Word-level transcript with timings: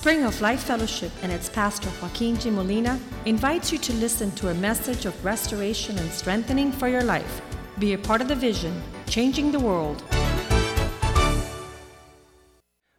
Spring 0.00 0.22
of 0.22 0.40
Life 0.40 0.62
Fellowship 0.62 1.10
and 1.24 1.32
its 1.32 1.48
pastor 1.48 1.90
Joaquin 2.00 2.38
G. 2.38 2.50
Molina 2.50 3.00
invites 3.24 3.72
you 3.72 3.78
to 3.78 3.92
listen 3.94 4.30
to 4.36 4.50
a 4.50 4.54
message 4.54 5.06
of 5.06 5.24
restoration 5.24 5.98
and 5.98 6.08
strengthening 6.12 6.70
for 6.70 6.86
your 6.86 7.02
life. 7.02 7.42
Be 7.80 7.94
a 7.94 7.98
part 7.98 8.20
of 8.20 8.28
the 8.28 8.36
vision, 8.36 8.80
changing 9.08 9.50
the 9.50 9.58
world. 9.58 10.00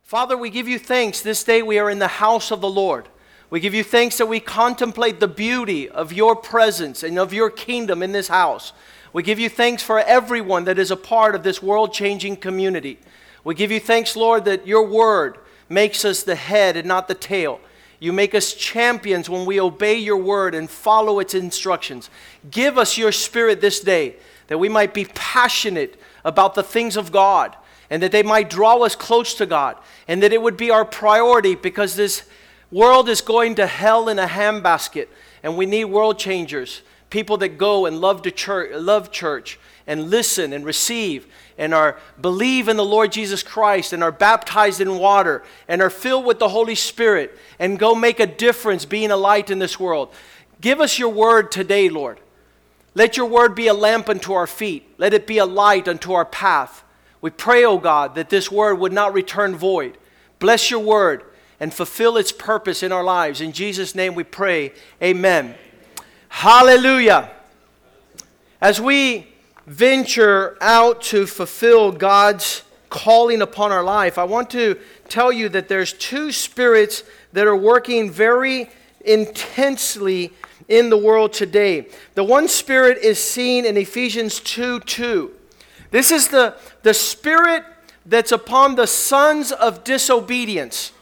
Father, 0.03 0.35
we 0.35 0.49
give 0.49 0.67
you 0.67 0.77
thanks. 0.77 1.21
This 1.21 1.41
day 1.41 1.61
we 1.61 1.79
are 1.79 1.89
in 1.89 1.99
the 1.99 2.19
house 2.19 2.51
of 2.51 2.59
the 2.59 2.69
Lord. 2.69 3.07
We 3.49 3.61
give 3.61 3.73
you 3.73 3.85
thanks 3.85 4.17
that 4.17 4.25
we 4.25 4.41
contemplate 4.41 5.21
the 5.21 5.27
beauty 5.29 5.87
of 5.87 6.11
your 6.11 6.35
presence 6.35 7.01
and 7.01 7.17
of 7.17 7.31
your 7.31 7.49
kingdom 7.49 8.03
in 8.03 8.11
this 8.11 8.27
house. 8.27 8.73
We 9.13 9.23
give 9.23 9.39
you 9.39 9.47
thanks 9.47 9.81
for 9.81 9.99
everyone 9.99 10.65
that 10.65 10.77
is 10.77 10.91
a 10.91 10.97
part 10.97 11.33
of 11.33 11.43
this 11.43 11.63
world 11.63 11.93
changing 11.93 12.35
community. 12.35 12.99
We 13.45 13.55
give 13.55 13.71
you 13.71 13.79
thanks, 13.79 14.17
Lord, 14.17 14.43
that 14.43 14.67
your 14.67 14.85
word 14.85 15.37
makes 15.69 16.03
us 16.03 16.23
the 16.23 16.35
head 16.35 16.75
and 16.75 16.87
not 16.87 17.07
the 17.07 17.15
tail. 17.15 17.61
You 17.99 18.13
make 18.13 18.33
us 18.33 18.53
champions 18.53 19.29
when 19.29 19.45
we 19.45 19.59
obey 19.59 19.95
your 19.95 20.17
word 20.17 20.55
and 20.55 20.69
follow 20.69 21.19
its 21.19 21.33
instructions. 21.33 22.09
Give 22.49 22.77
us 22.77 22.97
your 22.97 23.11
spirit 23.11 23.61
this 23.61 23.79
day 23.79 24.15
that 24.47 24.57
we 24.57 24.69
might 24.69 24.93
be 24.93 25.05
passionate 25.05 25.99
about 26.25 26.55
the 26.55 26.63
things 26.63 26.97
of 26.97 27.11
God 27.11 27.55
and 27.89 28.01
that 28.01 28.11
they 28.11 28.23
might 28.23 28.49
draw 28.49 28.77
us 28.77 28.95
close 28.95 29.33
to 29.35 29.45
God 29.45 29.77
and 30.07 30.23
that 30.23 30.33
it 30.33 30.41
would 30.41 30.57
be 30.57 30.71
our 30.71 30.85
priority 30.85 31.55
because 31.55 31.95
this 31.95 32.23
world 32.71 33.09
is 33.09 33.21
going 33.21 33.55
to 33.55 33.67
hell 33.67 34.09
in 34.09 34.17
a 34.17 34.27
handbasket 34.27 35.07
and 35.43 35.57
we 35.57 35.65
need 35.65 35.85
world 35.85 36.17
changers, 36.17 36.81
people 37.09 37.37
that 37.37 37.57
go 37.57 37.85
and 37.85 37.99
love, 37.99 38.23
the 38.23 38.31
church, 38.31 38.71
love 38.73 39.11
church 39.11 39.59
and 39.87 40.09
listen 40.09 40.53
and 40.53 40.65
receive 40.65 41.27
and 41.59 41.73
are 41.73 41.97
believe 42.19 42.69
in 42.69 42.77
the 42.77 42.85
Lord 42.85 43.11
Jesus 43.11 43.43
Christ 43.43 43.93
and 43.93 44.01
are 44.01 44.13
baptized 44.13 44.81
in 44.81 44.97
water 44.97 45.43
and 45.67 45.81
are 45.81 45.89
filled 45.89 46.25
with 46.25 46.39
the 46.39 46.49
Holy 46.49 46.73
Spirit 46.73 47.37
and 47.59 47.77
go 47.77 47.93
make 47.93 48.19
a 48.19 48.25
difference 48.25 48.85
being 48.85 49.11
a 49.11 49.17
light 49.17 49.51
in 49.51 49.59
this 49.59 49.79
world. 49.79 50.11
Give 50.61 50.79
us 50.79 50.97
your 50.97 51.09
word 51.09 51.51
today, 51.51 51.89
Lord. 51.89 52.19
Let 52.95 53.17
your 53.17 53.27
word 53.27 53.55
be 53.55 53.67
a 53.67 53.73
lamp 53.73 54.09
unto 54.09 54.33
our 54.33 54.47
feet. 54.47 54.89
Let 54.97 55.13
it 55.13 55.27
be 55.27 55.37
a 55.37 55.45
light 55.45 55.87
unto 55.87 56.13
our 56.13 56.25
path. 56.25 56.83
We 57.21 57.29
pray, 57.29 57.65
O 57.65 57.71
oh 57.71 57.77
God, 57.77 58.15
that 58.15 58.29
this 58.29 58.49
word 58.49 58.75
would 58.75 58.93
not 58.93 59.13
return 59.13 59.55
void. 59.55 59.97
Bless 60.39 60.71
your 60.71 60.79
word 60.79 61.25
and 61.59 61.73
fulfill 61.73 62.15
its 62.15 62.31
purpose 62.31 62.83
in 62.83 62.93
our 62.93 63.03
lives. 63.03 63.41
In 63.41 63.51
Jesus' 63.51 63.93
name 63.93 64.15
we 64.15 64.23
pray. 64.23 64.71
Amen. 65.03 65.55
Hallelujah. 66.29 67.31
As 68.61 68.79
we 68.79 69.28
venture 69.69 70.57
out 70.61 70.99
to 70.99 71.27
fulfill 71.27 71.91
God's 71.91 72.63
calling 72.89 73.43
upon 73.43 73.71
our 73.71 73.83
life, 73.83 74.17
I 74.17 74.23
want 74.23 74.49
to 74.49 74.79
tell 75.09 75.31
you 75.31 75.47
that 75.49 75.67
there's 75.67 75.93
two 75.93 76.31
spirits 76.31 77.03
that 77.33 77.45
are 77.45 77.55
working 77.55 78.09
very 78.09 78.67
intensely 79.01 80.33
in 80.67 80.89
the 80.89 80.97
world 80.97 81.33
today. 81.33 81.87
The 82.15 82.23
one 82.23 82.47
spirit 82.47 82.97
is 82.97 83.23
seen 83.23 83.63
in 83.63 83.77
Ephesians 83.77 84.39
2 84.39 84.79
2. 84.79 85.31
This 85.91 86.09
is 86.11 86.29
the, 86.29 86.55
the 86.81 86.95
spirit 86.95 87.63
that's 88.07 88.31
upon 88.31 88.73
the 88.73 88.87
sons 88.87 89.51
of 89.51 89.83
disobedience. 89.83 90.93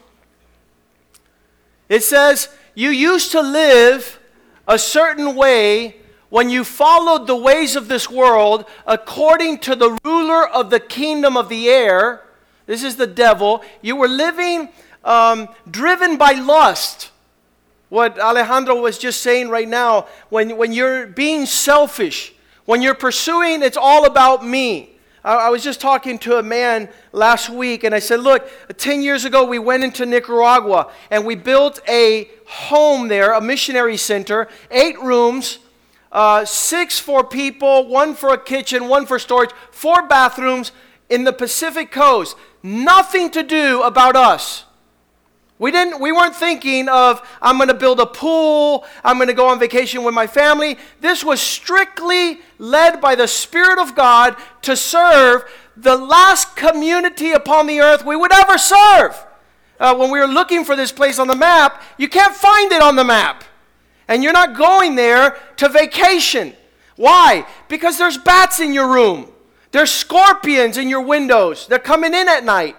It 1.87 2.03
says, 2.03 2.49
You 2.75 2.89
used 2.89 3.31
to 3.31 3.41
live 3.41 4.19
a 4.67 4.77
certain 4.77 5.37
way 5.37 5.95
when 6.37 6.51
you 6.51 6.63
followed 6.63 7.25
the 7.25 7.35
ways 7.35 7.75
of 7.75 7.87
this 7.87 8.11
world 8.11 8.63
according 8.85 9.57
to 9.57 9.75
the 9.75 9.97
ruler 10.05 10.47
of 10.47 10.69
the 10.69 10.79
kingdom 10.79 11.35
of 11.35 11.49
the 11.49 11.67
air, 11.67 12.21
this 12.67 12.83
is 12.83 12.95
the 12.95 13.07
devil, 13.07 13.63
you 13.81 13.95
were 13.95 14.07
living 14.07 14.69
um, 15.03 15.49
driven 15.71 16.15
by 16.15 16.33
lust. 16.33 17.09
What 17.89 18.19
Alejandro 18.19 18.79
was 18.79 18.99
just 18.99 19.23
saying 19.23 19.49
right 19.49 19.67
now, 19.67 20.05
when, 20.29 20.57
when 20.57 20.73
you're 20.73 21.07
being 21.07 21.47
selfish, 21.47 22.35
when 22.65 22.83
you're 22.83 22.93
pursuing, 22.93 23.63
it's 23.63 23.75
all 23.75 24.05
about 24.05 24.45
me. 24.45 24.91
I, 25.23 25.47
I 25.47 25.49
was 25.49 25.63
just 25.63 25.81
talking 25.81 26.19
to 26.19 26.37
a 26.37 26.43
man 26.43 26.87
last 27.13 27.49
week, 27.49 27.83
and 27.83 27.95
I 27.95 27.99
said, 27.99 28.19
Look, 28.19 28.47
10 28.77 29.01
years 29.01 29.25
ago, 29.25 29.43
we 29.43 29.57
went 29.57 29.83
into 29.83 30.05
Nicaragua 30.05 30.91
and 31.09 31.25
we 31.25 31.33
built 31.33 31.79
a 31.89 32.29
home 32.45 33.07
there, 33.07 33.33
a 33.33 33.41
missionary 33.41 33.97
center, 33.97 34.47
eight 34.69 35.01
rooms 35.01 35.57
uh, 36.11 36.45
six 36.45 36.99
for 36.99 37.23
people, 37.23 37.87
one 37.87 38.15
for 38.15 38.33
a 38.33 38.37
kitchen, 38.37 38.87
one 38.87 39.05
for 39.05 39.19
storage, 39.19 39.51
four 39.71 40.07
bathrooms 40.07 40.71
in 41.09 41.23
the 41.23 41.33
Pacific 41.33 41.91
coast. 41.91 42.35
Nothing 42.63 43.29
to 43.31 43.43
do 43.43 43.81
about 43.83 44.15
us. 44.15 44.65
We, 45.59 45.71
didn't, 45.71 45.99
we 45.99 46.11
weren't 46.11 46.35
thinking 46.35 46.87
of, 46.87 47.27
I'm 47.41 47.57
going 47.57 47.69
to 47.69 47.73
build 47.73 47.99
a 47.99 48.05
pool, 48.05 48.85
I'm 49.03 49.17
going 49.17 49.27
to 49.27 49.33
go 49.33 49.47
on 49.47 49.59
vacation 49.59 50.03
with 50.03 50.13
my 50.13 50.27
family. 50.27 50.77
This 51.01 51.23
was 51.23 51.41
strictly 51.41 52.39
led 52.59 53.01
by 53.01 53.15
the 53.15 53.27
Spirit 53.27 53.79
of 53.79 53.95
God 53.95 54.35
to 54.61 54.75
serve 54.75 55.49
the 55.75 55.95
last 55.95 56.55
community 56.55 57.31
upon 57.31 57.65
the 57.65 57.79
earth 57.79 58.05
we 58.05 58.15
would 58.15 58.33
ever 58.33 58.57
serve. 58.57 59.25
Uh, 59.79 59.95
when 59.95 60.11
we 60.11 60.19
were 60.19 60.27
looking 60.27 60.63
for 60.63 60.75
this 60.75 60.91
place 60.91 61.17
on 61.17 61.27
the 61.27 61.35
map, 61.35 61.81
you 61.97 62.07
can't 62.07 62.35
find 62.35 62.71
it 62.71 62.81
on 62.81 62.95
the 62.95 63.03
map. 63.03 63.43
And 64.07 64.23
you're 64.23 64.33
not 64.33 64.55
going 64.55 64.95
there 64.95 65.37
to 65.57 65.69
vacation. 65.69 66.53
Why? 66.95 67.45
Because 67.67 67.97
there's 67.97 68.17
bats 68.17 68.59
in 68.59 68.73
your 68.73 68.91
room. 68.91 69.31
There's 69.71 69.91
scorpions 69.91 70.77
in 70.77 70.89
your 70.89 71.01
windows. 71.01 71.67
They're 71.67 71.79
coming 71.79 72.13
in 72.13 72.27
at 72.27 72.43
night. 72.43 72.75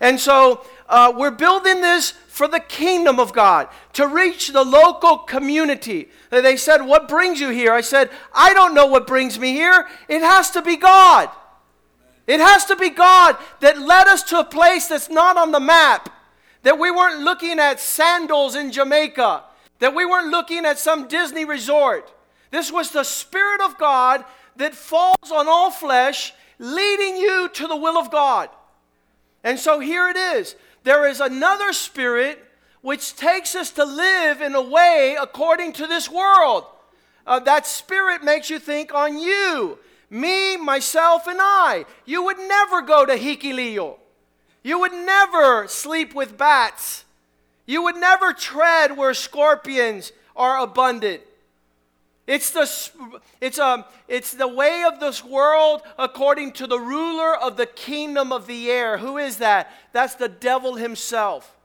And 0.00 0.18
so 0.18 0.66
uh, 0.88 1.12
we're 1.16 1.30
building 1.30 1.80
this 1.80 2.10
for 2.10 2.48
the 2.48 2.60
kingdom 2.60 3.20
of 3.20 3.32
God, 3.32 3.68
to 3.92 4.06
reach 4.06 4.48
the 4.48 4.64
local 4.64 5.18
community. 5.18 6.08
They 6.30 6.56
said, 6.56 6.80
What 6.82 7.06
brings 7.06 7.38
you 7.40 7.50
here? 7.50 7.72
I 7.72 7.82
said, 7.82 8.08
I 8.34 8.54
don't 8.54 8.74
know 8.74 8.86
what 8.86 9.06
brings 9.06 9.38
me 9.38 9.52
here. 9.52 9.86
It 10.08 10.20
has 10.20 10.50
to 10.52 10.62
be 10.62 10.76
God. 10.76 11.28
It 12.26 12.40
has 12.40 12.64
to 12.66 12.76
be 12.76 12.88
God 12.88 13.36
that 13.60 13.78
led 13.78 14.06
us 14.06 14.22
to 14.24 14.38
a 14.38 14.44
place 14.44 14.88
that's 14.88 15.10
not 15.10 15.36
on 15.36 15.52
the 15.52 15.60
map, 15.60 16.08
that 16.62 16.78
we 16.78 16.90
weren't 16.90 17.20
looking 17.20 17.58
at 17.58 17.80
sandals 17.80 18.54
in 18.54 18.72
Jamaica 18.72 19.44
that 19.82 19.96
we 19.96 20.06
weren't 20.06 20.30
looking 20.30 20.64
at 20.64 20.78
some 20.78 21.08
Disney 21.08 21.44
resort. 21.44 22.08
This 22.52 22.70
was 22.70 22.92
the 22.92 23.02
Spirit 23.02 23.60
of 23.60 23.76
God 23.78 24.24
that 24.54 24.76
falls 24.76 25.32
on 25.32 25.48
all 25.48 25.72
flesh, 25.72 26.32
leading 26.60 27.16
you 27.16 27.48
to 27.54 27.66
the 27.66 27.74
will 27.74 27.98
of 27.98 28.08
God. 28.08 28.48
And 29.42 29.58
so 29.58 29.80
here 29.80 30.08
it 30.08 30.16
is. 30.16 30.54
There 30.84 31.08
is 31.08 31.18
another 31.18 31.72
spirit 31.72 32.38
which 32.80 33.16
takes 33.16 33.56
us 33.56 33.72
to 33.72 33.84
live 33.84 34.40
in 34.40 34.54
a 34.54 34.62
way 34.62 35.16
according 35.20 35.72
to 35.72 35.88
this 35.88 36.08
world. 36.08 36.64
Uh, 37.26 37.40
that 37.40 37.66
spirit 37.66 38.22
makes 38.22 38.50
you 38.50 38.60
think 38.60 38.94
on 38.94 39.18
you, 39.18 39.80
me, 40.08 40.56
myself, 40.56 41.26
and 41.26 41.40
I. 41.40 41.86
You 42.04 42.22
would 42.22 42.38
never 42.38 42.82
go 42.82 43.04
to 43.04 43.14
Hikuleo. 43.18 43.96
You 44.62 44.78
would 44.78 44.92
never 44.92 45.66
sleep 45.66 46.14
with 46.14 46.38
bats. 46.38 47.04
You 47.66 47.84
would 47.84 47.96
never 47.96 48.32
tread 48.32 48.96
where 48.96 49.14
scorpions 49.14 50.12
are 50.34 50.58
abundant. 50.58 51.22
It's 52.26 52.50
the, 52.50 52.70
it's, 53.40 53.58
a, 53.58 53.64
um, 53.64 53.84
it's 54.06 54.32
the 54.32 54.48
way 54.48 54.84
of 54.86 55.00
this 55.00 55.24
world 55.24 55.82
according 55.98 56.52
to 56.52 56.66
the 56.66 56.78
ruler 56.78 57.36
of 57.36 57.56
the 57.56 57.66
kingdom 57.66 58.32
of 58.32 58.46
the 58.46 58.70
air. 58.70 58.96
Who 58.98 59.18
is 59.18 59.38
that? 59.38 59.72
That's 59.92 60.14
the 60.14 60.28
devil 60.28 60.76
himself. 60.76 61.56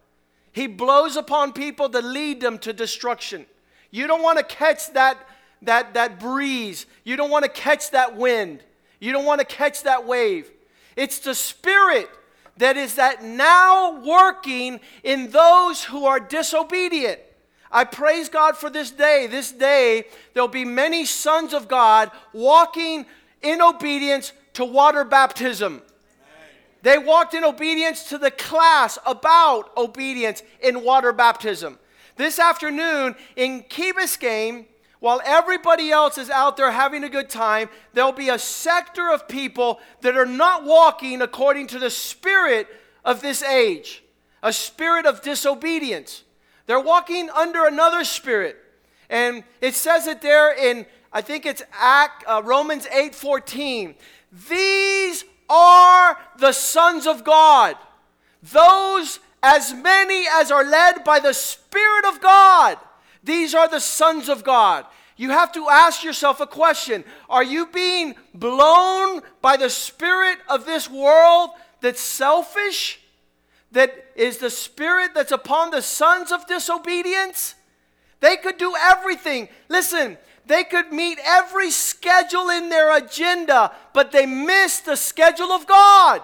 He 0.51 0.65
blows 0.65 1.15
upon 1.15 1.53
people 1.53 1.89
to 1.89 2.01
lead 2.01 2.41
them 2.41 2.57
to 2.59 2.73
destruction. 2.73 3.45
You 3.91 4.07
don't 4.07 4.23
want 4.23 4.39
to 4.39 4.43
catch 4.43 4.91
that, 4.93 5.17
that, 5.61 5.93
that 5.93 6.19
breeze. 6.19 6.87
You 7.03 7.15
don't 7.15 7.29
want 7.29 7.45
to 7.45 7.51
catch 7.51 7.91
that 7.91 8.17
wind. 8.17 8.63
You 8.99 9.11
don't 9.11 9.25
want 9.25 9.39
to 9.39 9.45
catch 9.45 9.83
that 9.83 10.07
wave. 10.07 10.49
It's 10.95 11.19
the 11.19 11.35
spirit 11.35 12.09
that 12.57 12.77
is 12.77 12.95
that 12.95 13.23
now 13.23 13.99
working 14.01 14.79
in 15.03 15.31
those 15.31 15.83
who 15.83 16.05
are 16.05 16.19
disobedient. 16.19 17.19
I 17.71 17.83
praise 17.83 18.29
God 18.29 18.57
for 18.57 18.69
this 18.69 18.91
day. 18.91 19.27
This 19.27 19.51
day, 19.51 20.05
there'll 20.33 20.47
be 20.47 20.65
many 20.65 21.05
sons 21.05 21.53
of 21.53 21.67
God 21.67 22.11
walking 22.33 23.05
in 23.41 23.61
obedience 23.61 24.31
to 24.53 24.65
water 24.65 25.03
baptism. 25.03 25.81
They 26.81 26.97
walked 26.97 27.33
in 27.33 27.43
obedience 27.43 28.09
to 28.09 28.17
the 28.17 28.31
class 28.31 28.97
about 29.05 29.75
obedience 29.75 30.43
in 30.61 30.83
water 30.83 31.11
baptism. 31.11 31.77
This 32.15 32.39
afternoon 32.39 33.15
in 33.35 33.63
Key 33.63 33.93
Biscayne, 33.93 34.65
while 34.99 35.21
everybody 35.25 35.91
else 35.91 36.17
is 36.17 36.29
out 36.29 36.57
there 36.57 36.71
having 36.71 37.03
a 37.03 37.09
good 37.09 37.29
time, 37.29 37.69
there'll 37.93 38.11
be 38.11 38.29
a 38.29 38.39
sector 38.39 39.11
of 39.11 39.27
people 39.27 39.79
that 40.01 40.17
are 40.17 40.25
not 40.25 40.63
walking 40.63 41.21
according 41.21 41.67
to 41.67 41.79
the 41.79 41.89
spirit 41.89 42.67
of 43.05 43.21
this 43.21 43.43
age, 43.43 44.03
a 44.41 44.51
spirit 44.51 45.05
of 45.05 45.21
disobedience. 45.21 46.23
They're 46.65 46.79
walking 46.79 47.29
under 47.29 47.65
another 47.65 48.03
spirit. 48.03 48.57
And 49.09 49.43
it 49.61 49.73
says 49.73 50.07
it 50.07 50.21
there 50.21 50.53
in, 50.53 50.85
I 51.13 51.21
think 51.21 51.45
it's 51.45 51.63
Act, 51.73 52.23
uh, 52.27 52.41
Romans 52.43 52.87
8 52.91 53.15
14. 53.15 53.95
These 54.49 55.23
are 55.49 56.17
the 56.37 56.51
sons 56.51 57.07
of 57.07 57.23
God, 57.23 57.75
those 58.43 59.19
as 59.41 59.73
many 59.73 60.25
as 60.29 60.51
are 60.51 60.65
led 60.65 61.03
by 61.03 61.19
the 61.19 61.33
Spirit 61.33 62.05
of 62.05 62.19
God. 62.19 62.77
These 63.27 63.53
are 63.53 63.67
the 63.67 63.81
sons 63.81 64.29
of 64.29 64.45
God. 64.45 64.85
You 65.17 65.31
have 65.31 65.51
to 65.51 65.67
ask 65.67 66.01
yourself 66.01 66.39
a 66.39 66.47
question 66.47 67.03
Are 67.29 67.43
you 67.43 67.67
being 67.67 68.15
blown 68.33 69.21
by 69.41 69.57
the 69.57 69.69
spirit 69.69 70.37
of 70.47 70.65
this 70.65 70.89
world 70.89 71.49
that's 71.81 71.99
selfish? 71.99 73.01
That 73.73 73.93
is 74.15 74.37
the 74.37 74.49
spirit 74.49 75.11
that's 75.13 75.33
upon 75.33 75.71
the 75.71 75.81
sons 75.81 76.31
of 76.31 76.47
disobedience? 76.47 77.55
They 78.21 78.37
could 78.37 78.57
do 78.57 78.73
everything. 78.79 79.49
Listen, 79.67 80.17
they 80.45 80.63
could 80.63 80.93
meet 80.93 81.19
every 81.25 81.69
schedule 81.69 82.49
in 82.49 82.69
their 82.69 82.95
agenda, 82.95 83.73
but 83.93 84.13
they 84.13 84.25
miss 84.25 84.79
the 84.79 84.95
schedule 84.95 85.51
of 85.51 85.67
God. 85.67 86.21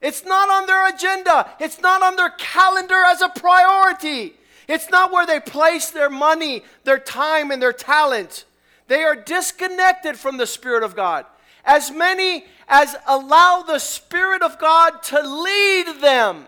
It's 0.00 0.24
not 0.24 0.48
on 0.48 0.66
their 0.66 0.88
agenda, 0.88 1.50
it's 1.60 1.82
not 1.82 2.02
on 2.02 2.16
their 2.16 2.30
calendar 2.30 3.02
as 3.04 3.20
a 3.20 3.28
priority. 3.28 4.36
It's 4.68 4.90
not 4.90 5.12
where 5.12 5.26
they 5.26 5.40
place 5.40 5.90
their 5.90 6.10
money, 6.10 6.64
their 6.84 6.98
time, 6.98 7.50
and 7.50 7.60
their 7.60 7.72
talent. 7.72 8.44
They 8.88 9.02
are 9.02 9.16
disconnected 9.16 10.16
from 10.18 10.36
the 10.36 10.46
Spirit 10.46 10.82
of 10.82 10.96
God. 10.96 11.26
As 11.64 11.90
many 11.90 12.44
as 12.68 12.96
allow 13.06 13.62
the 13.62 13.78
Spirit 13.78 14.42
of 14.42 14.58
God 14.58 15.02
to 15.04 15.20
lead 15.20 16.00
them. 16.00 16.46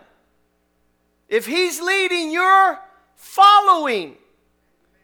If 1.27 1.45
He's 1.45 1.81
leading, 1.81 2.31
you're 2.31 2.79
following. 3.15 4.15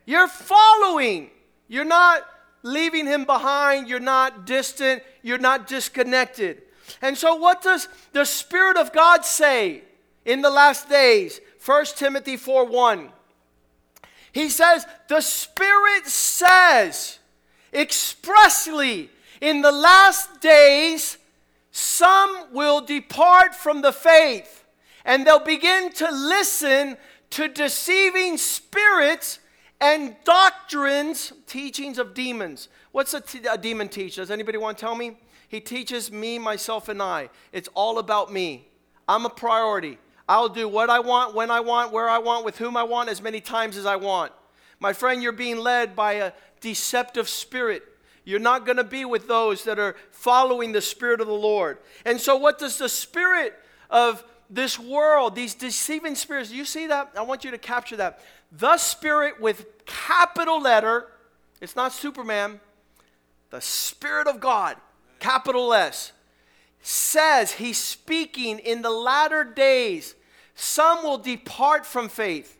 You're 0.06 0.27
following. 0.27 1.30
You're 1.68 1.86
not 1.86 2.24
leaving 2.62 3.06
Him 3.06 3.25
behind. 3.25 3.88
You're 3.88 4.00
not 4.00 4.45
distant. 4.45 5.04
You're 5.21 5.38
not 5.38 5.68
disconnected. 5.68 6.62
And 7.01 7.18
so, 7.18 7.36
what 7.36 7.62
does 7.62 7.88
the 8.12 8.25
Spirit 8.25 8.77
of 8.77 8.94
God 8.94 9.25
say 9.25 9.83
in 10.25 10.42
the 10.42 10.50
last 10.50 10.89
days? 10.89 11.39
1 11.65 11.86
Timothy 11.95 12.38
4 12.38 12.65
1. 12.65 13.10
He 14.31 14.50
says, 14.50 14.86
The 15.07 15.21
Spirit 15.21 16.07
says 16.07 17.19
expressly, 17.74 19.10
in 19.42 19.62
the 19.62 19.71
last 19.71 20.42
days, 20.42 21.18
some 21.71 22.48
will 22.51 22.81
depart 22.81 23.56
from 23.56 23.81
the 23.81 23.92
faith 23.92 24.63
and 25.06 25.25
they'll 25.25 25.39
begin 25.39 25.92
to 25.94 26.10
listen 26.12 26.98
to 27.31 27.48
deceiving 27.48 28.38
spirits 28.38 29.39
and 29.81 30.16
doctrines, 30.24 31.33
teachings 31.48 31.98
of 31.98 32.13
demons. 32.13 32.69
What's 32.92 33.13
a, 33.13 33.21
t- 33.21 33.42
a 33.50 33.57
demon 33.57 33.89
teach? 33.89 34.16
Does 34.16 34.31
anybody 34.31 34.57
want 34.57 34.77
to 34.77 34.81
tell 34.81 34.95
me? 34.95 35.18
He 35.50 35.59
teaches 35.59 36.12
me, 36.12 36.39
myself, 36.39 36.89
and 36.89 37.01
I. 37.01 37.30
It's 37.51 37.69
all 37.74 38.00
about 38.00 38.31
me. 38.31 38.68
I'm 39.07 39.25
a 39.25 39.30
priority. 39.30 39.98
I'll 40.28 40.50
do 40.50 40.68
what 40.68 40.90
I 40.90 41.00
want, 41.00 41.36
when 41.36 41.52
I 41.52 41.60
want, 41.60 41.92
where 41.92 42.10
I 42.10 42.18
want, 42.18 42.46
with 42.46 42.58
whom 42.58 42.78
I 42.78 42.84
want, 42.84 43.10
as 43.10 43.22
many 43.22 43.42
times 43.42 43.78
as 43.78 43.86
I 43.86 43.98
want. 43.98 44.31
My 44.80 44.94
friend, 44.94 45.22
you're 45.22 45.31
being 45.31 45.58
led 45.58 45.96
by 45.96 46.14
a 46.14 46.31
deceptive 46.62 47.28
spirit. 47.28 47.84
You're 48.25 48.40
not 48.40 48.66
going 48.66 48.78
to 48.78 48.84
be 48.86 49.04
with 49.04 49.28
those 49.28 49.66
that 49.66 49.80
are 49.80 49.96
following 50.12 50.72
the 50.72 50.81
Spirit 50.81 51.20
of 51.20 51.28
the 51.28 51.34
Lord. 51.34 51.78
And 52.06 52.22
so, 52.22 52.38
what 52.38 52.58
does 52.58 52.78
the 52.78 52.88
Spirit 52.88 53.54
of 53.90 54.24
this 54.50 54.80
world, 54.80 55.36
these 55.36 55.56
deceiving 55.56 56.16
spirits, 56.16 56.50
do 56.50 56.56
you 56.56 56.66
see 56.66 56.88
that? 56.88 57.12
I 57.18 57.22
want 57.24 57.44
you 57.44 57.52
to 57.52 57.58
capture 57.58 57.98
that. 57.98 58.22
The 58.52 58.78
Spirit 58.78 59.42
with 59.42 59.66
capital 59.86 60.62
letter, 60.62 61.08
it's 61.60 61.76
not 61.76 61.92
Superman, 61.92 62.62
the 63.50 63.62
Spirit 63.62 64.28
of 64.28 64.40
God, 64.40 64.78
capital 65.19 65.74
S 65.74 66.14
says 66.83 67.53
he's 67.53 67.77
speaking 67.77 68.59
in 68.59 68.81
the 68.81 68.91
latter 68.91 69.44
days, 69.44 70.15
some 70.53 71.01
will 71.01 71.18
depart 71.18 71.85
from 71.85 72.09
faith 72.09 72.59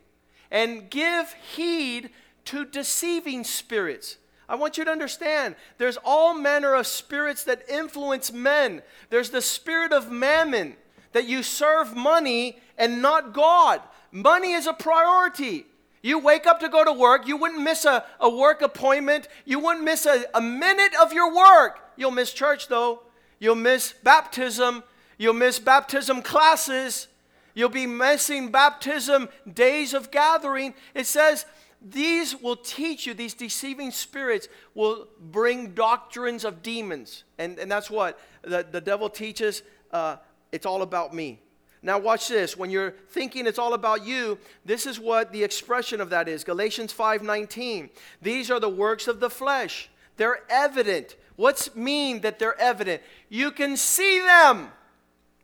and 0.50 0.90
give 0.90 1.34
heed 1.54 2.10
to 2.46 2.64
deceiving 2.64 3.44
spirits. 3.44 4.16
I 4.48 4.56
want 4.56 4.76
you 4.76 4.84
to 4.84 4.90
understand 4.90 5.56
there's 5.78 5.98
all 6.04 6.34
manner 6.34 6.74
of 6.74 6.86
spirits 6.86 7.44
that 7.44 7.68
influence 7.68 8.32
men. 8.32 8.82
There's 9.10 9.30
the 9.30 9.42
spirit 9.42 9.92
of 9.92 10.10
mammon, 10.10 10.76
that 11.12 11.26
you 11.26 11.42
serve 11.42 11.94
money 11.94 12.58
and 12.76 13.00
not 13.00 13.32
God. 13.32 13.80
Money 14.10 14.52
is 14.52 14.66
a 14.66 14.72
priority. 14.72 15.66
You 16.02 16.18
wake 16.18 16.46
up 16.46 16.60
to 16.60 16.68
go 16.68 16.84
to 16.84 16.92
work, 16.92 17.26
you 17.26 17.36
wouldn't 17.36 17.62
miss 17.62 17.84
a, 17.84 18.04
a 18.20 18.28
work 18.28 18.60
appointment, 18.62 19.28
you 19.44 19.58
wouldn't 19.58 19.84
miss 19.84 20.06
a, 20.06 20.24
a 20.34 20.40
minute 20.40 20.92
of 21.00 21.12
your 21.12 21.34
work. 21.34 21.80
You'll 21.96 22.10
miss 22.10 22.32
church 22.32 22.68
though. 22.68 23.03
You'll 23.38 23.54
miss 23.54 23.92
baptism. 24.02 24.82
You'll 25.18 25.34
miss 25.34 25.58
baptism 25.58 26.22
classes. 26.22 27.08
You'll 27.54 27.68
be 27.68 27.86
missing 27.86 28.50
baptism 28.50 29.28
days 29.52 29.94
of 29.94 30.10
gathering. 30.10 30.74
It 30.94 31.06
says, 31.06 31.46
these 31.80 32.40
will 32.40 32.56
teach 32.56 33.06
you, 33.06 33.14
these 33.14 33.34
deceiving 33.34 33.90
spirits 33.90 34.48
will 34.74 35.06
bring 35.20 35.74
doctrines 35.74 36.44
of 36.44 36.62
demons. 36.62 37.24
And, 37.38 37.58
and 37.58 37.70
that's 37.70 37.90
what 37.90 38.18
the, 38.42 38.66
the 38.68 38.80
devil 38.80 39.10
teaches. 39.10 39.62
Uh, 39.92 40.16
it's 40.50 40.66
all 40.66 40.82
about 40.82 41.14
me. 41.14 41.40
Now, 41.82 41.98
watch 41.98 42.28
this. 42.28 42.56
When 42.56 42.70
you're 42.70 42.92
thinking 43.10 43.46
it's 43.46 43.58
all 43.58 43.74
about 43.74 44.06
you, 44.06 44.38
this 44.64 44.86
is 44.86 44.98
what 44.98 45.32
the 45.32 45.44
expression 45.44 46.00
of 46.00 46.08
that 46.10 46.28
is 46.28 46.42
Galatians 46.42 46.94
5:19. 46.94 47.90
These 48.22 48.50
are 48.50 48.58
the 48.58 48.70
works 48.70 49.06
of 49.06 49.20
the 49.20 49.28
flesh, 49.28 49.90
they're 50.16 50.40
evident. 50.48 51.16
What's 51.36 51.74
mean 51.74 52.20
that 52.20 52.38
they're 52.38 52.58
evident? 52.60 53.02
You 53.28 53.50
can 53.50 53.76
see 53.76 54.20
them. 54.20 54.70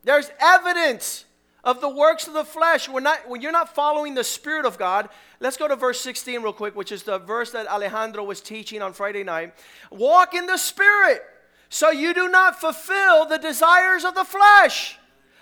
There's 0.05 0.31
evidence 0.41 1.25
of 1.63 1.81
the 1.81 1.89
works 1.89 2.27
of 2.27 2.33
the 2.35 2.45
flesh. 2.45 2.89
We're 2.89 3.01
not, 3.01 3.29
when 3.29 3.43
you're 3.43 3.53
not 3.53 3.75
following 3.75 4.15
the 4.15 4.25
Spirit 4.25 4.65
of 4.65 4.79
God, 4.79 5.09
let's 5.41 5.57
go 5.57 5.69
to 5.69 5.77
verse 5.77 6.01
16 6.01 6.43
real 6.43 6.53
quick, 6.53 6.75
which 6.75 6.93
is 6.93 7.03
the 7.03 7.19
verse 7.19 7.51
that 7.51 7.67
Alejandro 7.67 8.25
was 8.25 8.41
teaching 8.41 8.83
on 8.83 8.93
Friday 8.93 9.25
night. 9.25 9.55
Walk 9.91 10.35
in 10.35 10.47
the 10.47 10.57
Spirit 10.57 11.23
so 11.69 11.91
you 11.91 12.13
do 12.15 12.29
not 12.29 12.61
fulfill 12.61 13.27
the 13.27 13.39
desires 13.39 14.05
of 14.05 14.15
the 14.15 14.25
flesh. 14.25 14.99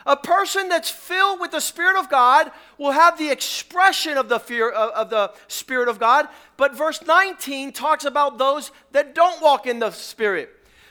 A 0.09 0.17
person 0.17 0.71
that's 0.71 0.89
filled 0.89 1.39
with 1.39 1.51
the 1.51 1.61
Spirit 1.61 1.99
of 1.99 2.09
God 2.09 2.51
will 2.79 2.93
have 2.93 3.19
the 3.19 3.29
expression 3.29 4.17
of 4.17 4.31
the 4.31 4.41
fear 4.41 4.71
of, 4.71 4.91
of, 4.93 5.11
the 5.11 5.33
Spirit 5.49 5.87
of 5.87 6.01
God. 6.01 6.27
But 6.57 6.75
verse 6.75 7.03
19 7.03 7.73
talks 7.73 8.07
about 8.07 8.39
those 8.39 8.73
that 8.93 9.15
don't 9.15 9.43
walk 9.43 9.67
in 9.67 9.81
the 9.81 9.91
Spirit. 9.91 10.49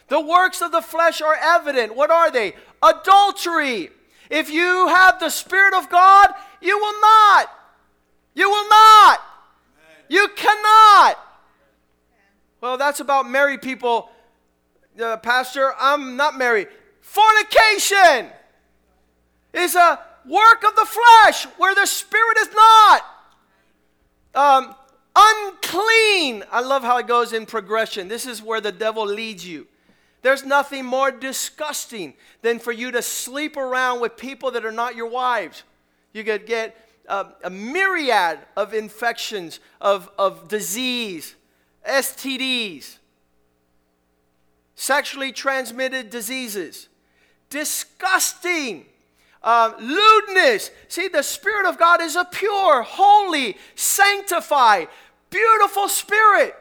The 0.08 0.22
works 0.22 0.62
of 0.62 0.72
the 0.72 0.84
flesh 0.84 1.20
are 1.20 1.36
evident. 1.36 1.96
What 1.96 2.12
are 2.12 2.30
they? 2.30 2.54
Adultery. 2.84 3.90
If 4.30 4.52
you 4.52 4.88
have 4.88 5.20
the 5.20 5.32
Spirit 5.32 5.74
of 5.74 5.90
God, 5.90 6.28
you 6.62 6.78
will 6.78 7.02
not. 7.02 7.50
You 8.36 8.52
will 8.52 8.70
not. 8.70 9.20
You 10.10 10.28
cannot. 10.36 11.18
Well, 12.62 12.78
that's 12.78 13.00
about 13.00 13.28
married 13.28 13.64
people. 13.64 14.12
Uh, 15.02 15.18
Pastor, 15.18 15.74
I'm 15.80 16.16
not 16.18 16.38
married. 16.38 16.68
Fornication 17.02 18.30
is 19.58 19.76
a 19.76 20.00
work 20.26 20.64
of 20.64 20.76
the 20.76 20.86
flesh 20.86 21.46
where 21.58 21.74
the 21.74 21.86
spirit 21.86 22.38
is 22.40 22.50
not. 22.54 23.06
Um, 24.36 24.76
unclean. 25.16 26.44
I 26.52 26.62
love 26.62 26.84
how 26.84 26.98
it 26.98 27.08
goes 27.08 27.34
in 27.34 27.46
progression. 27.46 28.08
This 28.08 28.26
is 28.26 28.42
where 28.42 28.62
the 28.62 28.72
devil 28.72 29.06
leads 29.06 29.48
you. 29.48 29.68
There's 30.22 30.46
nothing 30.46 30.86
more 30.86 31.12
disgusting 31.12 32.14
than 32.42 32.60
for 32.60 32.72
you 32.72 32.92
to 32.92 33.02
sleep 33.02 33.56
around 33.56 34.02
with 34.02 34.18
people 34.18 34.52
that 34.52 34.66
are 34.66 34.72
not 34.72 34.96
your 34.96 35.10
wives. 35.10 35.64
You 36.14 36.24
could 36.24 36.46
get 36.46 36.76
a, 37.08 37.28
a 37.44 37.50
myriad 37.50 38.40
of 38.56 38.74
infections, 38.74 39.60
of, 39.80 40.10
of 40.18 40.48
disease, 40.48 41.36
STDs, 41.88 42.98
sexually 44.76 45.32
transmitted 45.32 46.10
diseases. 46.10 46.90
Disgusting 47.50 48.86
uh, 49.44 49.74
lewdness. 49.80 50.72
See, 50.88 51.08
the 51.08 51.24
Spirit 51.24 51.68
of 51.68 51.78
God 51.78 52.02
is 52.02 52.16
a 52.16 52.26
pure, 52.26 52.82
holy, 52.82 53.58
sanctified, 53.76 54.88
beautiful 55.30 55.88
Spirit. 55.88 56.56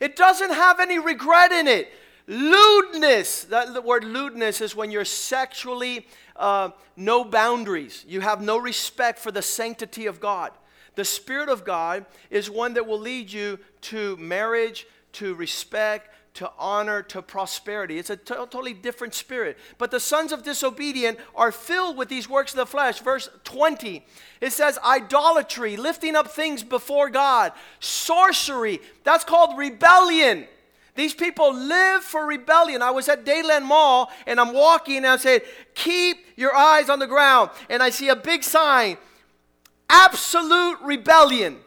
It 0.00 0.16
doesn't 0.16 0.52
have 0.52 0.80
any 0.80 0.98
regret 0.98 1.52
in 1.52 1.68
it. 1.68 1.88
Lewdness, 2.26 3.44
that, 3.44 3.74
the 3.74 3.80
word 3.80 4.04
lewdness 4.04 4.60
is 4.60 4.74
when 4.74 4.90
you're 4.90 5.04
sexually 5.04 6.06
uh, 6.36 6.70
no 6.96 7.24
boundaries. 7.24 8.04
You 8.08 8.20
have 8.20 8.40
no 8.40 8.58
respect 8.58 9.18
for 9.18 9.30
the 9.30 9.42
sanctity 9.42 10.06
of 10.06 10.20
God. 10.20 10.52
The 10.94 11.04
Spirit 11.04 11.48
of 11.48 11.64
God 11.64 12.04
is 12.30 12.50
one 12.50 12.74
that 12.74 12.86
will 12.86 12.98
lead 12.98 13.32
you 13.32 13.58
to 13.82 14.16
marriage, 14.18 14.86
to 15.14 15.34
respect, 15.34 16.11
to 16.34 16.50
honor, 16.58 17.02
to 17.02 17.20
prosperity. 17.20 17.98
It's 17.98 18.10
a 18.10 18.16
t- 18.16 18.34
totally 18.34 18.72
different 18.72 19.14
spirit. 19.14 19.58
But 19.76 19.90
the 19.90 20.00
sons 20.00 20.32
of 20.32 20.42
disobedient 20.42 21.18
are 21.34 21.52
filled 21.52 21.96
with 21.96 22.08
these 22.08 22.28
works 22.28 22.52
of 22.52 22.56
the 22.56 22.66
flesh. 22.66 23.00
Verse 23.00 23.28
20, 23.44 24.04
it 24.40 24.52
says 24.52 24.78
idolatry, 24.84 25.76
lifting 25.76 26.16
up 26.16 26.28
things 26.28 26.62
before 26.62 27.10
God, 27.10 27.52
sorcery, 27.80 28.80
that's 29.04 29.24
called 29.24 29.58
rebellion. 29.58 30.46
These 30.94 31.14
people 31.14 31.54
live 31.54 32.02
for 32.02 32.26
rebellion. 32.26 32.82
I 32.82 32.90
was 32.90 33.08
at 33.08 33.24
Dadeland 33.24 33.64
Mall 33.64 34.10
and 34.26 34.38
I'm 34.38 34.52
walking 34.52 34.98
and 34.98 35.06
I 35.06 35.16
said, 35.16 35.42
Keep 35.74 36.18
your 36.36 36.54
eyes 36.54 36.90
on 36.90 36.98
the 36.98 37.06
ground. 37.06 37.50
And 37.70 37.82
I 37.82 37.90
see 37.90 38.08
a 38.08 38.16
big 38.16 38.42
sign 38.42 38.98
absolute 39.88 40.78
rebellion. 40.82 41.58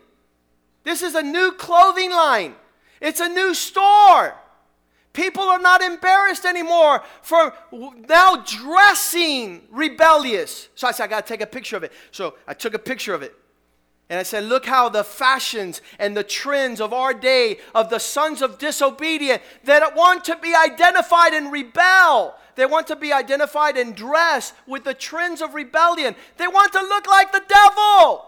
This 0.84 1.02
is 1.02 1.16
a 1.16 1.22
new 1.22 1.52
clothing 1.54 2.12
line, 2.12 2.56
it's 3.00 3.20
a 3.20 3.30
new 3.30 3.54
store. 3.54 4.36
People 5.16 5.44
are 5.44 5.60
not 5.60 5.82
embarrassed 5.82 6.46
anymore 6.46 7.02
for 7.22 7.54
now 7.72 8.44
dressing 8.46 9.62
rebellious. 9.72 10.68
So 10.76 10.88
I 10.88 10.92
said, 10.92 11.06
I 11.06 11.08
got 11.08 11.26
to 11.26 11.34
take 11.34 11.42
a 11.42 11.48
picture 11.48 11.78
of 11.78 11.84
it. 11.84 11.94
So 12.12 12.36
I 12.46 12.54
took 12.54 12.74
a 12.74 12.80
picture 12.80 13.14
of 13.14 13.24
it. 13.24 13.34
And 14.10 14.20
I 14.20 14.24
said, 14.24 14.44
look 14.44 14.66
how 14.66 14.90
the 14.90 15.06
fashions 15.06 15.82
and 15.98 16.16
the 16.16 16.24
trends 16.24 16.80
of 16.82 16.94
our 16.94 17.14
day, 17.14 17.60
of 17.74 17.90
the 17.90 17.98
sons 17.98 18.42
of 18.42 18.60
disobedient 18.60 19.42
that 19.64 19.96
want 19.96 20.26
to 20.26 20.36
be 20.36 20.54
identified 20.54 21.34
and 21.34 21.52
rebel. 21.52 22.36
They 22.56 22.66
want 22.66 22.88
to 22.88 22.96
be 22.96 23.14
identified 23.14 23.78
and 23.78 23.96
dressed 23.96 24.54
with 24.68 24.84
the 24.84 24.94
trends 24.94 25.42
of 25.42 25.56
rebellion. 25.56 26.16
They 26.38 26.48
want 26.48 26.74
to 26.74 26.82
look 26.82 27.08
like 27.08 27.32
the 27.32 27.44
devil. 27.48 28.26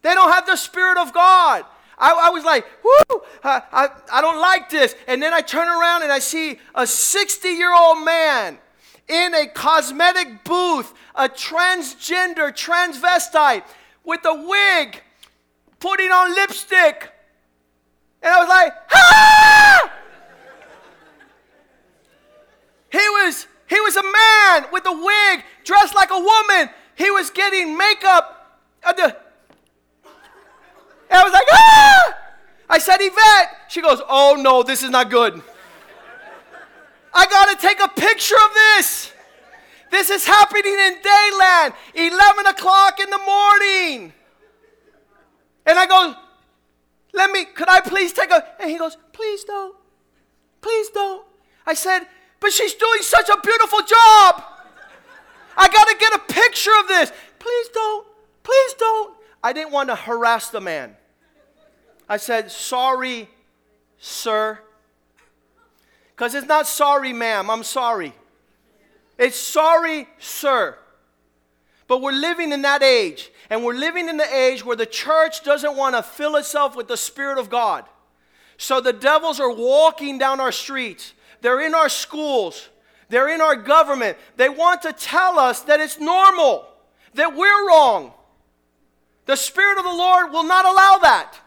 They 0.00 0.14
don't 0.14 0.32
have 0.32 0.46
the 0.46 0.56
Spirit 0.56 0.98
of 0.98 1.12
God. 1.12 1.64
I, 2.02 2.26
I 2.26 2.30
was 2.30 2.44
like, 2.44 2.66
whoo, 2.82 3.22
I, 3.44 3.62
I, 3.72 3.88
I 4.12 4.20
don't 4.20 4.40
like 4.40 4.68
this. 4.68 4.96
And 5.06 5.22
then 5.22 5.32
I 5.32 5.40
turn 5.40 5.68
around 5.68 6.02
and 6.02 6.10
I 6.10 6.18
see 6.18 6.58
a 6.74 6.84
60 6.84 7.48
year 7.48 7.72
old 7.72 8.04
man 8.04 8.58
in 9.08 9.34
a 9.34 9.46
cosmetic 9.46 10.42
booth, 10.42 10.92
a 11.14 11.28
transgender, 11.28 12.50
transvestite, 12.50 13.62
with 14.02 14.20
a 14.24 14.34
wig, 14.34 15.00
putting 15.78 16.10
on 16.10 16.34
lipstick. 16.34 17.12
And 18.20 18.34
I 18.34 18.38
was 18.40 18.48
like, 18.48 18.72
ah! 18.92 19.92
he 22.90 22.98
was 22.98 23.46
he 23.68 23.80
was 23.80 23.96
a 23.96 24.02
man 24.02 24.66
with 24.72 24.84
a 24.86 24.92
wig, 24.92 25.44
dressed 25.64 25.94
like 25.94 26.10
a 26.10 26.18
woman. 26.18 26.68
He 26.96 27.10
was 27.12 27.30
getting 27.30 27.78
makeup. 27.78 28.60
Uh, 28.84 28.92
the, 28.92 29.16
and 31.12 31.20
I 31.20 31.24
was 31.24 31.32
like, 31.34 31.46
ah! 31.52 32.18
I 32.70 32.78
said, 32.78 32.96
Yvette. 33.00 33.56
She 33.68 33.82
goes, 33.82 34.00
oh 34.08 34.38
no, 34.40 34.62
this 34.62 34.82
is 34.82 34.88
not 34.88 35.10
good. 35.10 35.42
I 37.12 37.26
got 37.26 37.50
to 37.50 37.66
take 37.66 37.80
a 37.84 37.88
picture 37.88 38.34
of 38.34 38.54
this. 38.54 39.12
This 39.90 40.08
is 40.08 40.24
happening 40.24 40.72
in 40.72 40.96
Dadeland, 41.02 41.74
11 41.94 42.46
o'clock 42.46 42.98
in 42.98 43.10
the 43.10 43.18
morning. 43.18 44.14
And 45.66 45.78
I 45.78 45.84
go, 45.84 46.14
let 47.12 47.30
me, 47.30 47.44
could 47.44 47.68
I 47.68 47.82
please 47.82 48.14
take 48.14 48.30
a, 48.30 48.42
and 48.58 48.70
he 48.70 48.78
goes, 48.78 48.96
please 49.12 49.44
don't. 49.44 49.76
Please 50.62 50.88
don't. 50.88 51.26
I 51.66 51.74
said, 51.74 52.06
but 52.40 52.54
she's 52.54 52.72
doing 52.72 53.02
such 53.02 53.28
a 53.28 53.38
beautiful 53.42 53.80
job. 53.80 54.44
I 55.58 55.68
got 55.68 55.88
to 55.88 55.96
get 56.00 56.14
a 56.14 56.32
picture 56.32 56.70
of 56.80 56.88
this. 56.88 57.12
Please 57.38 57.68
don't. 57.68 58.06
Please 58.42 58.74
don't. 58.78 59.14
I 59.44 59.52
didn't 59.52 59.72
want 59.72 59.90
to 59.90 59.94
harass 59.94 60.48
the 60.48 60.62
man. 60.62 60.96
I 62.12 62.18
said, 62.18 62.50
Sorry, 62.50 63.26
sir. 63.96 64.58
Because 66.10 66.34
it's 66.34 66.46
not 66.46 66.66
sorry, 66.66 67.10
ma'am. 67.10 67.48
I'm 67.48 67.62
sorry. 67.62 68.12
It's 69.16 69.38
sorry, 69.38 70.06
sir. 70.18 70.76
But 71.88 72.02
we're 72.02 72.12
living 72.12 72.52
in 72.52 72.60
that 72.62 72.82
age. 72.82 73.30
And 73.48 73.64
we're 73.64 73.72
living 73.72 74.10
in 74.10 74.18
the 74.18 74.30
age 74.30 74.62
where 74.62 74.76
the 74.76 74.84
church 74.84 75.42
doesn't 75.42 75.74
want 75.74 75.96
to 75.96 76.02
fill 76.02 76.36
itself 76.36 76.76
with 76.76 76.86
the 76.86 76.98
Spirit 76.98 77.38
of 77.38 77.48
God. 77.48 77.86
So 78.58 78.82
the 78.82 78.92
devils 78.92 79.40
are 79.40 79.50
walking 79.50 80.18
down 80.18 80.38
our 80.38 80.52
streets, 80.52 81.14
they're 81.40 81.64
in 81.64 81.74
our 81.74 81.88
schools, 81.88 82.68
they're 83.08 83.34
in 83.34 83.40
our 83.40 83.56
government. 83.56 84.18
They 84.36 84.50
want 84.50 84.82
to 84.82 84.92
tell 84.92 85.38
us 85.38 85.62
that 85.62 85.80
it's 85.80 85.98
normal, 85.98 86.68
that 87.14 87.34
we're 87.34 87.68
wrong. 87.68 88.12
The 89.24 89.36
Spirit 89.36 89.78
of 89.78 89.84
the 89.84 89.90
Lord 89.90 90.30
will 90.30 90.44
not 90.44 90.66
allow 90.66 90.98
that. 90.98 91.38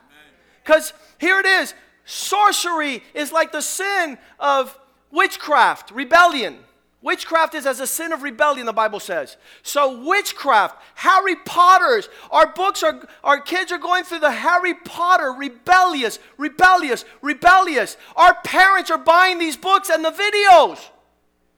Because 0.65 0.93
here 1.19 1.39
it 1.39 1.45
is 1.45 1.74
sorcery 2.05 3.03
is 3.13 3.31
like 3.31 3.51
the 3.51 3.62
sin 3.62 4.17
of 4.39 4.77
witchcraft, 5.12 5.91
rebellion. 5.91 6.57
Witchcraft 7.01 7.53
is 7.53 7.67
as 7.67 7.79
a 7.79 7.86
sin 7.86 8.12
of 8.12 8.24
rebellion, 8.24 8.65
the 8.65 8.74
Bible 8.74 9.00
says. 9.00 9.38
So, 9.62 10.03
witchcraft, 10.03 10.81
Harry 10.95 11.36
Potter's, 11.36 12.10
our 12.31 12.51
books 12.51 12.81
are, 12.81 13.07
our 13.24 13.39
kids 13.39 13.72
are 13.72 13.77
going 13.77 14.03
through 14.05 14.19
the 14.19 14.31
Harry 14.31 14.74
Potter 14.74 15.31
rebellious, 15.38 16.17
rebellious, 16.38 17.05
rebellious. 17.22 17.95
Our 18.15 18.34
parents 18.43 18.89
are 18.89 18.98
buying 18.98 19.38
these 19.38 19.55
books 19.55 19.89
and 19.89 20.03
the 20.03 20.10
videos. 20.10 20.79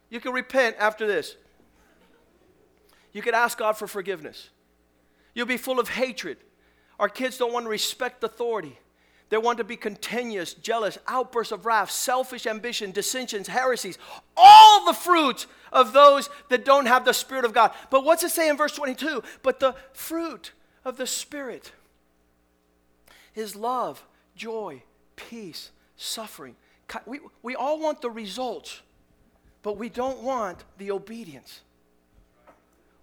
You 0.10 0.20
can 0.20 0.34
repent 0.34 0.76
after 0.80 1.08
this. 1.08 1.38
You 3.14 3.22
can 3.22 3.34
ask 3.34 3.58
God 3.58 3.78
for 3.78 3.88
forgiveness. 3.88 4.50
You'll 5.34 5.46
be 5.46 5.58
full 5.58 5.80
of 5.80 5.88
hatred. 5.88 6.38
Our 7.00 7.08
kids 7.08 7.38
don't 7.38 7.54
want 7.54 7.66
to 7.66 7.70
respect 7.70 8.22
authority. 8.22 8.78
They 9.30 9.38
want 9.38 9.58
to 9.58 9.64
be 9.64 9.76
continuous, 9.76 10.54
jealous, 10.54 10.98
outbursts 11.08 11.52
of 11.52 11.66
wrath, 11.66 11.92
selfish 11.92 12.46
ambition, 12.48 12.92
dissensions, 12.92 13.48
heresies, 13.48 13.98
all 14.38 14.86
the 14.86 14.94
fruits 14.94 15.48
of 15.74 15.92
those 15.92 16.30
that 16.50 16.64
don't 16.64 16.86
have 16.86 17.04
the 17.04 17.14
Spirit 17.14 17.44
of 17.44 17.54
God. 17.54 17.72
But 17.90 18.06
what's 18.06 18.24
it 18.24 18.32
say 18.32 18.48
in 18.48 18.56
verse 18.56 18.74
22? 18.74 19.22
But 19.44 19.60
the 19.60 19.76
fruit 19.92 20.54
of 20.86 20.96
the 20.96 21.08
Spirit 21.08 21.74
is 23.36 23.56
love, 23.56 24.04
joy, 24.36 24.84
peace, 25.18 25.72
suffering. 25.98 26.56
We, 27.06 27.20
we 27.44 27.56
all 27.56 27.80
want 27.80 28.02
the 28.02 28.10
results, 28.10 28.82
but 29.62 29.78
we 29.78 29.90
don't 29.90 30.22
want 30.24 30.64
the 30.78 30.92
obedience. 30.92 31.62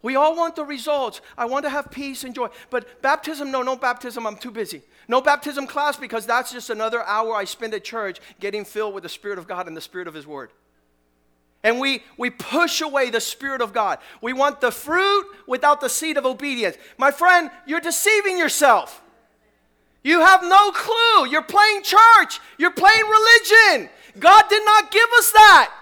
We 0.04 0.16
all 0.16 0.36
want 0.36 0.54
the 0.54 0.66
results. 0.66 1.22
I 1.38 1.46
want 1.46 1.64
to 1.64 1.70
have 1.70 1.90
peace 1.90 2.24
and 2.24 2.34
joy. 2.34 2.48
But 2.68 3.00
baptism, 3.00 3.50
no, 3.50 3.62
no 3.62 3.74
baptism, 3.74 4.26
I'm 4.26 4.36
too 4.36 4.50
busy. 4.50 4.82
No 5.08 5.22
baptism 5.22 5.66
class 5.66 5.96
because 5.96 6.26
that's 6.26 6.52
just 6.52 6.68
another 6.68 7.02
hour 7.04 7.34
I 7.34 7.44
spend 7.44 7.72
at 7.72 7.84
church 7.84 8.20
getting 8.38 8.66
filled 8.66 8.92
with 8.92 9.02
the 9.02 9.08
Spirit 9.08 9.38
of 9.38 9.48
God 9.48 9.66
and 9.66 9.74
the 9.74 9.80
Spirit 9.80 10.06
of 10.06 10.12
His 10.12 10.26
Word. 10.26 10.50
And 11.62 11.80
we, 11.80 12.02
we 12.18 12.28
push 12.28 12.82
away 12.82 13.08
the 13.08 13.20
Spirit 13.20 13.62
of 13.62 13.72
God. 13.72 13.98
We 14.20 14.34
want 14.34 14.60
the 14.60 14.70
fruit 14.70 15.24
without 15.46 15.80
the 15.80 15.88
seed 15.88 16.18
of 16.18 16.26
obedience. 16.26 16.76
My 16.98 17.10
friend, 17.10 17.50
you're 17.66 17.80
deceiving 17.80 18.36
yourself. 18.36 19.00
You 20.02 20.20
have 20.20 20.42
no 20.42 20.70
clue. 20.72 21.30
You're 21.30 21.40
playing 21.40 21.82
church, 21.82 22.40
you're 22.58 22.72
playing 22.72 23.04
religion. 23.06 23.88
God 24.18 24.44
did 24.50 24.66
not 24.66 24.90
give 24.90 25.08
us 25.16 25.32
that. 25.32 25.72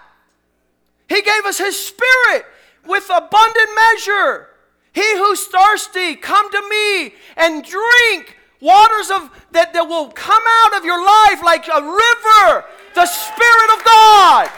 He 1.09 1.23
gave 1.23 1.45
us 1.45 1.59
His 1.59 1.77
Spirit 1.77 2.47
with 2.87 3.11
abundant 3.11 3.71
measure. 3.75 4.49
He 4.93 5.17
who's 5.17 5.47
thirsty, 5.47 6.17
come 6.17 6.51
to 6.51 6.69
me 6.69 7.15
and 7.37 7.65
drink 7.65 8.37
waters 8.61 9.11
of 9.11 9.31
that, 9.53 9.73
that 9.73 9.89
will 9.89 10.11
come 10.11 10.43
out 10.65 10.77
of 10.79 10.85
your 10.85 11.03
life 11.05 11.43
like 11.43 11.67
a 11.69 11.83
river. 11.83 12.65
The 12.95 13.07
Spirit 13.07 13.71
of 13.79 13.85
God. 13.85 14.51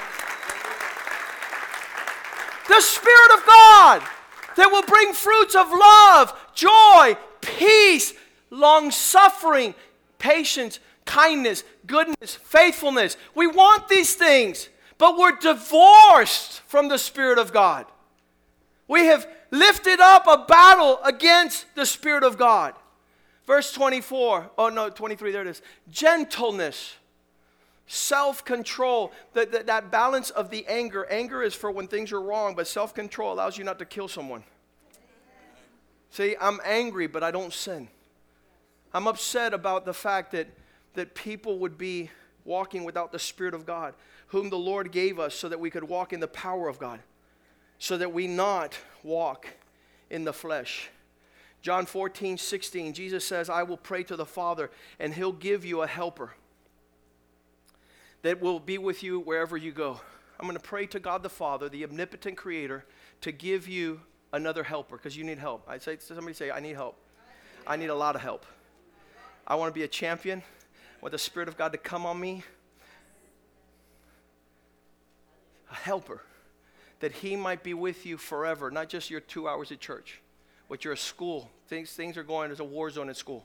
The 2.69 2.81
Spirit 2.81 3.33
of 3.35 3.47
God 3.47 4.03
that 4.57 4.71
will 4.71 4.83
bring 4.83 5.13
fruits 5.13 5.55
of 5.55 5.71
love, 5.71 6.35
joy, 6.55 7.17
peace, 7.41 8.15
long 8.51 8.91
suffering, 8.91 9.75
patience, 10.19 10.81
kindness, 11.05 11.65
goodness, 11.87 12.35
faithfulness. 12.35 13.17
We 13.35 13.47
want 13.47 13.89
these 13.89 14.15
things, 14.15 14.69
but 14.99 15.19
we're 15.19 15.37
divorced 15.37 16.61
from 16.67 16.89
the 16.89 16.99
Spirit 16.99 17.39
of 17.39 17.53
God. 17.53 17.87
We 18.87 19.07
have 19.07 19.27
lifted 19.51 20.01
up 20.01 20.27
a 20.27 20.45
battle 20.47 21.01
against 21.05 21.67
the 21.75 21.87
Spirit 21.87 22.23
of 22.23 22.37
God. 22.37 22.75
Verse 23.47 23.73
24, 23.73 24.51
oh 24.57 24.69
no, 24.69 24.89
23, 24.89 25.33
there 25.33 25.43
it 25.43 25.49
is. 25.49 25.63
Gentleness, 25.91 26.95
self 27.87 28.45
control, 28.45 29.13
that, 29.35 29.53
that, 29.53 29.67
that 29.67 29.91
balance 29.91 30.31
of 30.31 30.51
the 30.51 30.67
anger. 30.67 31.07
Anger 31.11 31.43
is 31.43 31.55
for 31.55 31.71
when 31.71 31.87
things 31.87 32.13
are 32.13 32.21
wrong, 32.21 32.55
but 32.55 32.67
self 32.67 32.95
control 32.95 33.33
allows 33.33 33.59
you 33.59 33.65
not 33.65 33.79
to 33.79 33.85
kill 33.85 34.09
someone. 34.09 34.45
See, 36.11 36.37
I'm 36.41 36.61
angry, 36.65 37.07
but 37.07 37.23
I 37.23 37.31
don't 37.31 37.53
sin. 37.53 37.89
I'm 38.93 39.07
upset 39.09 39.53
about 39.53 39.85
the 39.85 39.95
fact 39.95 40.33
that, 40.33 40.47
that 40.95 41.15
people 41.15 41.59
would 41.59 41.77
be 41.77 42.11
walking 42.45 42.85
without 42.85 43.13
the 43.13 43.19
Spirit 43.19 43.53
of 43.53 43.67
God, 43.67 43.95
whom 44.29 44.49
the 44.49 44.59
Lord 44.59 44.93
gave 44.93 45.19
us 45.19 45.35
so 45.35 45.49
that 45.49 45.59
we 45.59 45.71
could 45.71 45.85
walk 45.85 46.13
in 46.13 46.21
the 46.21 46.29
power 46.29 46.69
of 46.69 46.79
God 46.79 47.01
so 47.79 47.97
that 47.99 48.13
we 48.13 48.27
not 48.27 48.79
walk 49.03 49.49
in 50.11 50.25
the 50.25 50.33
flesh. 50.33 50.91
John 51.63 51.87
14, 51.87 52.37
16, 52.37 52.93
Jesus 52.93 53.25
says, 53.25 53.49
I 53.49 53.63
will 53.63 53.77
pray 53.77 54.03
to 54.05 54.17
the 54.17 54.27
Father, 54.27 54.71
and 54.99 55.15
he'll 55.15 55.33
give 55.33 55.65
you 55.65 55.83
a 55.83 55.87
helper 55.87 56.35
that 58.23 58.41
will 58.41 58.61
be 58.61 58.79
with 58.79 59.03
you 59.03 59.21
wherever 59.21 59.57
you 59.57 59.73
go. 59.73 60.01
I'm 60.39 60.47
going 60.47 60.57
to 60.57 60.63
pray 60.63 60.87
to 60.87 61.01
God 61.01 61.23
the 61.23 61.31
Father, 61.31 61.69
the 61.69 61.85
omnipotent 61.85 62.37
creator, 62.37 62.85
to 63.21 63.33
give 63.33 63.69
you 63.69 64.01
another 64.33 64.63
helper 64.63 64.97
because 64.97 65.17
you 65.17 65.25
need 65.25 65.39
help. 65.39 65.65
I 65.69 65.79
say 65.79 65.97
somebody 65.99 66.35
say, 66.35 66.51
I 66.51 66.61
need 66.61 66.75
help. 66.75 66.97
I 67.67 67.77
need 67.77 67.89
a 67.89 67.95
lot 67.95 68.15
of 68.15 68.21
help. 68.21 68.45
I 69.47 69.55
want 69.55 69.73
to 69.73 69.79
be 69.79 69.85
a 69.85 69.89
champion. 69.89 70.43
Want 71.01 71.13
the 71.13 71.19
Spirit 71.19 71.49
of 71.49 71.57
God 71.57 71.73
to 71.73 71.79
come 71.79 72.05
on 72.05 72.19
me. 72.19 72.43
A 75.71 75.75
helper 75.75 76.21
that 77.05 77.13
He 77.13 77.37
might 77.37 77.63
be 77.63 77.75
with 77.75 78.07
you 78.07 78.17
forever, 78.17 78.71
not 78.71 78.89
just 78.89 79.11
your 79.11 79.21
two 79.21 79.47
hours 79.47 79.71
at 79.71 79.79
church. 79.79 80.23
but 80.71 80.85
you're 80.85 80.95
at 80.95 80.99
school, 80.99 81.51
things, 81.69 81.93
things 81.93 82.17
are 82.17 82.23
going, 82.23 82.49
there's 82.49 82.61
a 82.61 82.65
war 82.65 82.89
zone 82.89 83.11
at 83.11 83.17
school. 83.19 83.45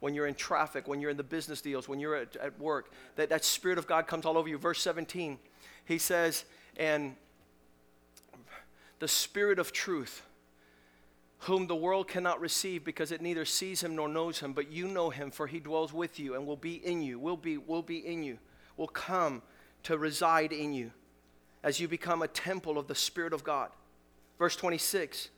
When 0.00 0.14
you're 0.14 0.26
in 0.26 0.34
traffic, 0.34 0.88
when 0.88 1.02
you're 1.02 1.10
in 1.10 1.18
the 1.18 1.22
business 1.22 1.60
deals, 1.60 1.86
when 1.86 2.00
you're 2.00 2.16
at, 2.16 2.34
at 2.36 2.58
work, 2.58 2.90
that, 3.16 3.28
that 3.28 3.44
Spirit 3.44 3.76
of 3.76 3.86
God 3.86 4.06
comes 4.06 4.24
all 4.24 4.38
over 4.38 4.48
you. 4.48 4.56
Verse 4.56 4.80
17, 4.80 5.38
he 5.84 5.98
says, 5.98 6.46
and 6.78 7.14
the 9.00 9.08
Spirit 9.08 9.58
of 9.58 9.70
truth, 9.70 10.22
whom 11.40 11.66
the 11.66 11.76
world 11.76 12.08
cannot 12.08 12.40
receive 12.40 12.86
because 12.86 13.12
it 13.12 13.20
neither 13.20 13.44
sees 13.44 13.82
him 13.82 13.96
nor 13.96 14.08
knows 14.08 14.40
him, 14.40 14.54
but 14.54 14.72
you 14.72 14.88
know 14.88 15.10
him, 15.10 15.30
for 15.30 15.46
he 15.46 15.60
dwells 15.60 15.92
with 15.92 16.18
you 16.18 16.36
and 16.36 16.46
will 16.46 16.56
be 16.56 16.76
in 16.76 17.02
you, 17.02 17.18
will 17.18 17.36
be, 17.36 17.58
will 17.58 17.82
be 17.82 17.98
in 17.98 18.22
you, 18.22 18.38
will 18.78 18.88
come 18.88 19.42
to 19.82 19.98
reside 19.98 20.54
in 20.54 20.72
you 20.72 20.90
as 21.64 21.80
you 21.80 21.88
become 21.88 22.22
a 22.22 22.28
temple 22.28 22.78
of 22.78 22.86
the 22.86 22.94
Spirit 22.94 23.32
of 23.32 23.42
God. 23.42 23.70
Verse 24.38 24.54
26, 24.54 25.30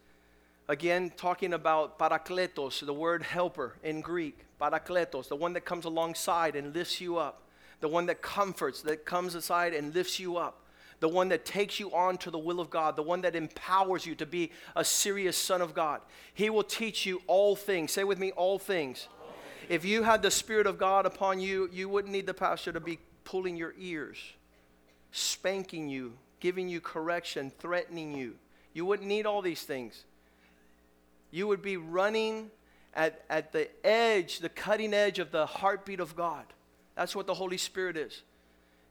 again, 0.68 1.11
talking 1.16 1.54
about 1.54 1.99
parakletos, 1.99 2.85
the 2.85 2.92
word 2.92 3.23
helper 3.23 3.76
in 3.83 4.02
Greek, 4.02 4.38
parakletos, 4.61 5.28
the 5.28 5.37
one 5.37 5.54
that 5.54 5.64
comes 5.64 5.87
alongside 5.87 6.54
and 6.54 6.75
lifts 6.75 7.00
you 7.00 7.16
up, 7.16 7.42
the 7.80 7.88
one 7.88 8.04
that 8.06 8.21
comforts, 8.21 8.83
that 8.83 9.06
comes 9.06 9.35
aside 9.35 9.73
and 9.73 9.95
lifts 9.95 10.21
you 10.21 10.37
up 10.37 10.66
the 11.00 11.09
one 11.09 11.28
that 11.28 11.45
takes 11.45 11.78
you 11.78 11.95
on 11.95 12.16
to 12.18 12.30
the 12.30 12.38
will 12.38 12.61
of 12.61 12.71
God, 12.71 12.97
the 12.97 13.02
one 13.02 13.21
that 13.23 13.37
empowers 13.37 14.06
you 14.06 14.14
to 14.14 14.26
be 14.26 14.50
a 14.75 14.85
serious 14.85 15.37
son 15.37 15.61
of 15.61 15.75
God. 15.75 16.00
He 16.33 16.49
will 16.49 16.64
teach 16.64 17.04
you 17.04 17.23
all 17.26 17.54
things. 17.54 17.92
Say 17.92 18.04
with 18.04 18.18
me, 18.18 18.33
all 18.33 18.59
things. 18.59 19.09
If 19.68 19.85
you 19.85 20.04
had 20.04 20.23
the 20.23 20.30
Spirit 20.30 20.66
of 20.66 20.78
God 20.78 21.06
upon 21.06 21.40
you, 21.40 21.68
you 21.73 21.88
wouldn't 21.88 22.12
need 22.12 22.26
the 22.26 22.35
pastor 22.35 22.73
to 22.73 22.80
be 22.80 22.99
pulling 23.25 23.56
your 23.56 23.75
ears, 23.78 24.16
spanking 25.16 25.88
you, 25.88 26.12
giving 26.40 26.68
you 26.68 26.80
correction, 26.80 27.50
threatening 27.58 28.16
you. 28.16 28.35
You 28.75 28.85
wouldn't 28.85 29.08
need 29.08 29.26
all 29.26 29.42
these 29.42 29.62
things. 29.62 30.04
You 31.30 31.46
would 31.49 31.62
be 31.62 31.76
running 31.76 32.50
at, 32.94 33.25
at 33.30 33.52
the 33.52 33.68
edge, 33.87 34.40
the 34.40 34.49
cutting 34.49 34.92
edge 34.92 35.18
of 35.18 35.30
the 35.30 35.46
heartbeat 35.46 36.00
of 36.00 36.14
God. 36.16 36.44
That's 36.94 37.16
what 37.16 37.26
the 37.26 37.35
Holy 37.35 37.56
Spirit 37.56 37.96
is. 37.96 38.23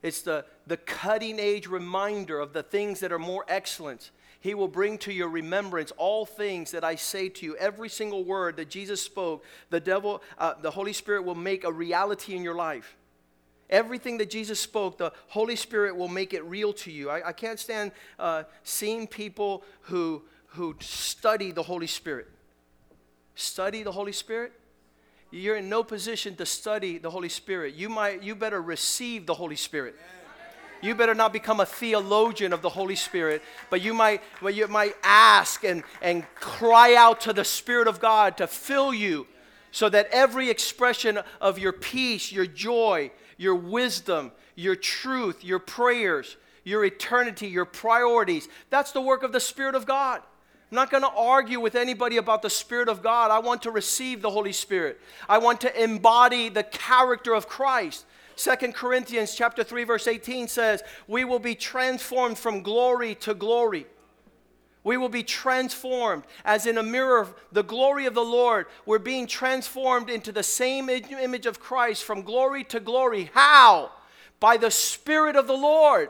It's 0.01 0.21
the, 0.21 0.45
the 0.67 0.77
cutting 0.77 1.39
edge 1.39 1.67
reminder 1.67 2.39
of 2.39 2.53
the 2.53 2.63
things 2.63 2.99
that 2.99 3.11
are 3.11 3.19
more 3.19 3.45
excellent. 3.47 4.11
He 4.39 4.53
will 4.53 4.67
bring 4.67 4.97
to 4.99 5.13
your 5.13 5.29
remembrance 5.29 5.91
all 5.97 6.25
things 6.25 6.71
that 6.71 6.83
I 6.83 6.95
say 6.95 7.29
to 7.29 7.45
you. 7.45 7.55
Every 7.57 7.89
single 7.89 8.23
word 8.23 8.57
that 8.57 8.69
Jesus 8.69 9.01
spoke, 9.01 9.43
the 9.69 9.79
devil, 9.79 10.21
uh, 10.37 10.53
the 10.61 10.71
Holy 10.71 10.93
Spirit 10.93 11.23
will 11.23 11.35
make 11.35 11.63
a 11.63 11.71
reality 11.71 12.35
in 12.35 12.43
your 12.43 12.53
life. 12.53 12.95
Everything 13.69 14.17
that 14.19 14.29
Jesus 14.29 14.59
spoke, 14.59 14.97
the 14.97 15.11
Holy 15.27 15.55
Spirit 15.55 15.95
will 15.95 16.07
make 16.07 16.33
it 16.33 16.43
real 16.43 16.71
to 16.73 16.91
you. 16.91 17.09
I, 17.09 17.29
I 17.29 17.31
can't 17.33 17.59
stand 17.59 17.91
uh, 18.19 18.43
seeing 18.63 19.07
people 19.07 19.63
who, 19.81 20.21
who 20.47 20.75
study 20.79 21.51
the 21.51 21.63
Holy 21.63 21.87
Spirit. 21.87 22.27
Study 23.35 23.83
the 23.83 23.91
Holy 23.91 24.13
Spirit? 24.13 24.53
you're 25.31 25.57
in 25.57 25.67
no 25.67 25.83
position 25.83 26.35
to 26.35 26.45
study 26.45 26.97
the 26.97 27.09
Holy 27.09 27.29
Spirit. 27.29 27.75
You 27.75 27.89
might 27.89 28.23
you 28.23 28.35
better 28.35 28.61
receive 28.61 29.25
the 29.25 29.33
Holy 29.33 29.55
Spirit. 29.55 29.95
You 30.81 30.93
better 30.93 31.15
not 31.15 31.33
become 31.33 31.59
a 31.59 31.65
theologian 31.65 32.53
of 32.53 32.61
the 32.61 32.69
Holy 32.69 32.95
Spirit, 32.95 33.41
but 33.69 33.81
you 33.81 33.93
might, 33.93 34.21
well, 34.41 34.53
you 34.53 34.67
might 34.67 34.93
ask 35.03 35.63
and, 35.63 35.83
and 36.01 36.23
cry 36.35 36.95
out 36.95 37.21
to 37.21 37.33
the 37.33 37.43
Spirit 37.43 37.87
of 37.87 37.99
God 37.99 38.37
to 38.37 38.45
fill 38.45 38.93
you 38.93 39.25
so 39.71 39.89
that 39.89 40.07
every 40.11 40.49
expression 40.49 41.19
of 41.41 41.57
your 41.57 41.71
peace, 41.71 42.31
your 42.31 42.45
joy, 42.45 43.09
your 43.37 43.55
wisdom, 43.55 44.31
your 44.55 44.75
truth, 44.75 45.43
your 45.43 45.59
prayers, 45.59 46.37
your 46.63 46.83
eternity, 46.83 47.47
your 47.47 47.65
priorities, 47.65 48.47
that's 48.69 48.91
the 48.91 49.01
work 49.01 49.23
of 49.23 49.31
the 49.31 49.39
Spirit 49.39 49.75
of 49.75 49.85
God. 49.85 50.21
I'm 50.71 50.75
not 50.75 50.89
going 50.89 51.03
to 51.03 51.09
argue 51.09 51.59
with 51.59 51.75
anybody 51.75 52.17
about 52.17 52.41
the 52.41 52.49
Spirit 52.49 52.89
of 52.89 53.03
God. 53.03 53.29
I 53.29 53.39
want 53.39 53.61
to 53.63 53.71
receive 53.71 54.21
the 54.21 54.31
Holy 54.31 54.51
Spirit. 54.51 54.99
I 55.29 55.37
want 55.37 55.61
to 55.61 55.83
embody 55.83 56.49
the 56.49 56.63
character 56.63 57.33
of 57.33 57.47
Christ. 57.47 58.05
Second 58.35 58.73
Corinthians 58.73 59.35
chapter 59.35 59.63
3 59.63 59.83
verse 59.83 60.07
18 60.07 60.47
says, 60.47 60.83
"We 61.07 61.23
will 61.23 61.39
be 61.39 61.55
transformed 61.55 62.37
from 62.37 62.63
glory 62.63 63.15
to 63.15 63.33
glory." 63.33 63.85
We 64.85 64.97
will 64.97 65.09
be 65.09 65.23
transformed 65.23 66.23
as 66.45 66.67
in 66.67 66.77
a 66.77 66.83
mirror, 66.83 67.27
the 67.51 67.63
glory 67.63 68.05
of 68.05 68.13
the 68.13 68.23
Lord. 68.23 68.67
We're 68.85 68.99
being 68.99 69.25
transformed 69.25 70.11
into 70.11 70.31
the 70.31 70.43
same 70.43 70.89
image 70.89 71.47
of 71.47 71.59
Christ 71.59 72.03
from 72.03 72.21
glory 72.21 72.63
to 72.65 72.79
glory. 72.79 73.31
How? 73.33 73.91
By 74.39 74.57
the 74.57 74.69
Spirit 74.69 75.35
of 75.35 75.47
the 75.47 75.57
Lord. 75.57 76.09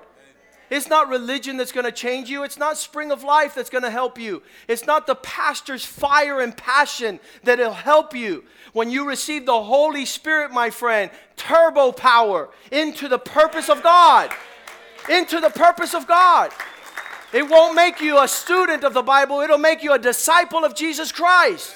It's 0.69 0.89
not 0.89 1.07
religion 1.07 1.55
that's 1.55 1.71
going 1.71 1.85
to 1.85 1.91
change 1.91 2.29
you. 2.29 2.43
It's 2.43 2.57
not 2.57 2.77
spring 2.77 3.11
of 3.11 3.23
life 3.23 3.55
that's 3.55 3.69
going 3.69 3.83
to 3.83 3.89
help 3.89 4.19
you. 4.19 4.43
It's 4.67 4.85
not 4.85 5.07
the 5.07 5.15
pastor's 5.15 5.85
fire 5.85 6.41
and 6.41 6.55
passion 6.57 7.21
that'll 7.43 7.71
help 7.71 8.13
you. 8.13 8.43
When 8.73 8.89
you 8.89 9.07
receive 9.07 9.45
the 9.45 9.63
Holy 9.63 10.05
Spirit, 10.05 10.51
my 10.51 10.69
friend, 10.69 11.11
turbo 11.38 11.93
power 11.93 12.49
into 12.71 13.07
the 13.07 13.19
purpose 13.19 13.69
of 13.69 13.83
God. 13.83 14.31
Into 15.09 15.39
the 15.39 15.51
purpose 15.51 15.93
of 15.93 16.07
God. 16.07 16.51
It 17.35 17.49
won't 17.49 17.75
make 17.75 17.99
you 17.99 18.17
a 18.17 18.29
student 18.29 18.85
of 18.85 18.93
the 18.93 19.01
Bible, 19.01 19.41
it'll 19.41 19.57
make 19.57 19.83
you 19.83 19.91
a 19.91 19.99
disciple 19.99 20.63
of 20.63 20.73
Jesus 20.73 21.11
Christ. 21.11 21.75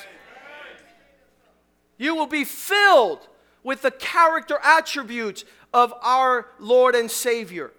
You 1.97 2.15
will 2.15 2.27
be 2.27 2.45
filled 2.45 3.27
with 3.61 3.81
the 3.81 3.91
character 3.91 4.57
attributes 4.63 5.43
of 5.73 5.93
our 6.01 6.47
Lord 6.59 6.95
and 6.95 7.11
Savior. 7.11 7.73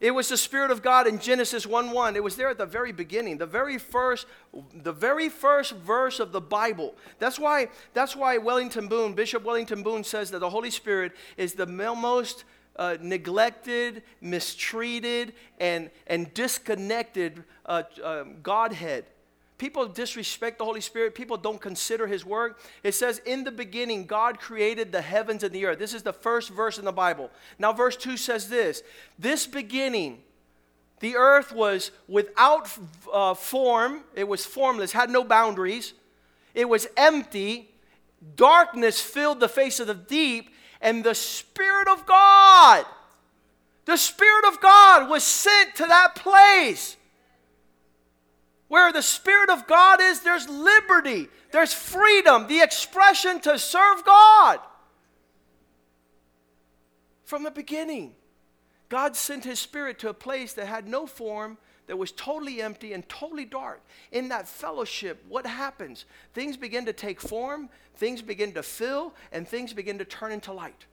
It 0.00 0.10
was 0.10 0.28
the 0.28 0.36
Spirit 0.36 0.70
of 0.70 0.82
God 0.82 1.06
in 1.06 1.18
Genesis 1.18 1.66
1 1.66 1.92
1. 1.92 2.14
It 2.14 2.22
was 2.22 2.36
there 2.36 2.50
at 2.50 2.58
the 2.58 2.66
very 2.66 2.92
beginning, 2.92 3.38
the 3.38 3.46
very 3.46 3.78
first, 3.78 4.26
the 4.74 4.92
very 4.92 5.30
first 5.30 5.72
verse 5.72 6.20
of 6.20 6.30
the 6.30 6.42
Bible. 6.42 6.94
That's 7.18 7.38
why, 7.38 7.68
that's 7.94 8.14
why 8.14 8.36
Wellington 8.36 8.86
Boone, 8.88 9.14
Bishop 9.14 9.44
Wellington 9.44 9.82
Boone 9.82 10.04
says 10.04 10.30
that 10.32 10.40
the 10.40 10.50
Holy 10.50 10.70
Spirit 10.70 11.12
is 11.38 11.54
the 11.54 11.64
most 11.64 12.44
uh, 12.76 12.96
neglected, 13.00 14.02
mistreated, 14.20 15.34
and, 15.60 15.90
and 16.06 16.32
disconnected 16.34 17.44
uh, 17.66 17.82
uh, 18.02 18.24
Godhead 18.42 19.06
people 19.62 19.86
disrespect 19.86 20.58
the 20.58 20.64
Holy 20.64 20.80
Spirit, 20.80 21.14
people 21.14 21.36
don't 21.36 21.60
consider 21.60 22.08
his 22.08 22.26
work. 22.26 22.58
It 22.82 22.96
says, 22.96 23.20
In 23.24 23.44
the 23.44 23.52
beginning, 23.52 24.06
God 24.06 24.40
created 24.40 24.90
the 24.90 25.00
heavens 25.00 25.44
and 25.44 25.54
the 25.54 25.66
earth. 25.66 25.78
This 25.78 25.94
is 25.94 26.02
the 26.02 26.12
first 26.12 26.50
verse 26.50 26.80
in 26.80 26.84
the 26.84 26.90
Bible. 26.90 27.30
Now, 27.60 27.72
verse 27.72 27.96
2 27.96 28.16
says 28.16 28.48
this 28.48 28.82
This 29.20 29.46
beginning, 29.46 30.18
the 30.98 31.14
earth 31.14 31.52
was 31.52 31.92
without 32.08 32.76
uh, 33.12 33.34
form, 33.34 34.00
it 34.16 34.26
was 34.26 34.44
formless, 34.44 34.90
had 34.90 35.10
no 35.10 35.22
boundaries, 35.22 35.92
it 36.54 36.68
was 36.68 36.88
empty. 36.96 37.68
Darkness 38.36 39.00
filled 39.00 39.38
the 39.38 39.48
face 39.48 39.78
of 39.78 39.86
the 39.86 39.94
deep, 39.94 40.50
and 40.82 41.02
the 41.04 41.14
Spirit 41.14 41.88
of 41.88 42.04
God, 42.04 42.84
the 43.84 43.96
Spirit 43.96 44.44
of 44.46 44.60
God 44.60 45.08
was 45.08 45.22
sent 45.22 45.76
to 45.76 45.86
that 45.86 46.16
place. 46.16 46.96
Where 48.68 48.92
the 48.92 49.02
Spirit 49.02 49.48
of 49.48 49.66
God 49.66 50.00
is, 50.00 50.20
there's 50.20 50.48
liberty, 50.48 51.28
there's 51.52 51.72
freedom, 51.72 52.46
the 52.48 52.60
expression 52.60 53.40
to 53.40 53.58
serve 53.58 54.04
God. 54.04 54.58
From 57.24 57.44
the 57.44 57.50
beginning, 57.50 58.14
God 58.88 59.14
sent 59.14 59.44
His 59.44 59.60
Spirit 59.60 59.98
to 60.00 60.08
a 60.08 60.14
place 60.14 60.52
that 60.54 60.66
had 60.66 60.88
no 60.88 61.06
form, 61.06 61.58
that 61.86 61.96
was 61.96 62.12
totally 62.12 62.62
empty 62.62 62.92
and 62.92 63.08
totally 63.08 63.44
dark. 63.44 63.80
In 64.12 64.28
that 64.28 64.48
fellowship, 64.48 65.24
what 65.28 65.46
happens? 65.46 66.04
Things 66.32 66.56
begin 66.56 66.86
to 66.86 66.92
take 66.92 67.20
form, 67.20 67.68
things 67.96 68.22
begin 68.22 68.52
to 68.52 68.62
fill, 68.62 69.14
and 69.32 69.46
things 69.46 69.72
begin 69.72 69.98
to 69.98 70.04
turn 70.04 70.32
into 70.32 70.52
light. 70.52 70.86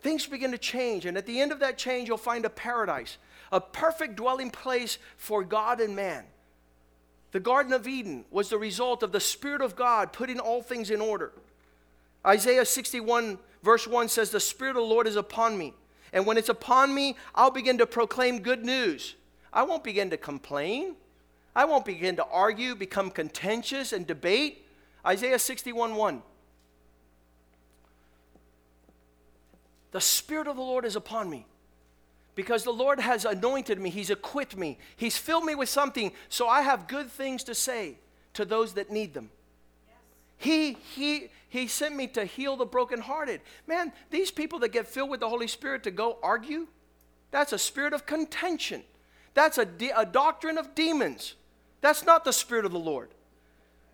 Things 0.00 0.26
begin 0.26 0.52
to 0.52 0.58
change, 0.58 1.06
and 1.06 1.16
at 1.16 1.26
the 1.26 1.40
end 1.40 1.52
of 1.52 1.60
that 1.60 1.76
change, 1.76 2.08
you'll 2.08 2.18
find 2.18 2.44
a 2.44 2.50
paradise, 2.50 3.18
a 3.50 3.60
perfect 3.60 4.16
dwelling 4.16 4.50
place 4.50 4.98
for 5.16 5.42
God 5.42 5.80
and 5.80 5.96
man. 5.96 6.24
The 7.32 7.40
Garden 7.40 7.72
of 7.72 7.86
Eden 7.86 8.24
was 8.30 8.48
the 8.48 8.58
result 8.58 9.02
of 9.02 9.12
the 9.12 9.20
Spirit 9.20 9.60
of 9.60 9.76
God 9.76 10.12
putting 10.12 10.38
all 10.38 10.62
things 10.62 10.90
in 10.90 11.00
order. 11.00 11.32
Isaiah 12.26 12.64
61, 12.64 13.38
verse 13.62 13.86
1 13.86 14.08
says, 14.08 14.30
The 14.30 14.40
Spirit 14.40 14.70
of 14.70 14.76
the 14.76 14.82
Lord 14.82 15.06
is 15.06 15.16
upon 15.16 15.58
me. 15.58 15.74
And 16.12 16.26
when 16.26 16.38
it's 16.38 16.48
upon 16.48 16.94
me, 16.94 17.16
I'll 17.34 17.50
begin 17.50 17.78
to 17.78 17.86
proclaim 17.86 18.40
good 18.40 18.64
news. 18.64 19.14
I 19.52 19.62
won't 19.62 19.84
begin 19.84 20.10
to 20.10 20.16
complain. 20.16 20.96
I 21.54 21.64
won't 21.64 21.84
begin 21.84 22.16
to 22.16 22.24
argue, 22.26 22.74
become 22.74 23.10
contentious, 23.10 23.92
and 23.92 24.06
debate. 24.06 24.66
Isaiah 25.04 25.38
61 25.38 25.94
1. 25.94 26.22
The 29.90 30.00
Spirit 30.00 30.46
of 30.46 30.56
the 30.56 30.62
Lord 30.62 30.84
is 30.84 30.96
upon 30.96 31.30
me 31.30 31.46
because 32.34 32.62
the 32.62 32.72
Lord 32.72 33.00
has 33.00 33.24
anointed 33.24 33.80
me, 33.80 33.90
He's 33.90 34.10
equipped 34.10 34.56
me, 34.56 34.78
He's 34.96 35.16
filled 35.16 35.44
me 35.44 35.54
with 35.56 35.68
something, 35.68 36.12
so 36.28 36.46
I 36.46 36.62
have 36.62 36.86
good 36.86 37.10
things 37.10 37.42
to 37.44 37.54
say 37.54 37.96
to 38.34 38.44
those 38.44 38.74
that 38.74 38.92
need 38.92 39.14
them. 39.14 39.30
He, 40.36 40.74
he, 40.94 41.30
he 41.48 41.66
sent 41.66 41.96
me 41.96 42.06
to 42.08 42.24
heal 42.24 42.56
the 42.56 42.64
brokenhearted. 42.64 43.40
Man, 43.66 43.92
these 44.10 44.30
people 44.30 44.60
that 44.60 44.68
get 44.68 44.86
filled 44.86 45.10
with 45.10 45.18
the 45.18 45.28
Holy 45.28 45.48
Spirit 45.48 45.82
to 45.82 45.90
go 45.90 46.18
argue, 46.22 46.68
that's 47.32 47.52
a 47.52 47.58
spirit 47.58 47.92
of 47.92 48.06
contention. 48.06 48.84
That's 49.38 49.56
a, 49.56 49.68
a 49.94 50.04
doctrine 50.04 50.58
of 50.58 50.74
demons. 50.74 51.36
That's 51.80 52.04
not 52.04 52.24
the 52.24 52.32
Spirit 52.32 52.64
of 52.64 52.72
the 52.72 52.78
Lord. 52.80 53.08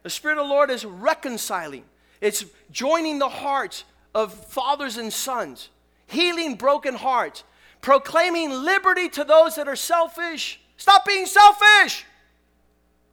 The 0.03 0.09
Spirit 0.09 0.39
of 0.39 0.47
the 0.47 0.51
Lord 0.51 0.71
is 0.71 0.87
reconciling, 0.87 1.85
it's 2.23 2.47
joining 2.71 3.19
the 3.19 3.29
hearts 3.29 3.85
of 4.15 4.33
fathers 4.33 4.97
and 4.97 5.13
sons, 5.13 5.69
healing 6.07 6.55
broken 6.55 6.95
hearts, 6.95 7.45
proclaiming 7.83 8.53
liberty 8.53 9.11
to 9.11 9.23
those 9.23 9.57
that 9.57 9.69
are 9.69 9.77
selfish. 9.77 10.61
Stop 10.79 11.05
being 11.05 11.27
selfish. 11.27 12.07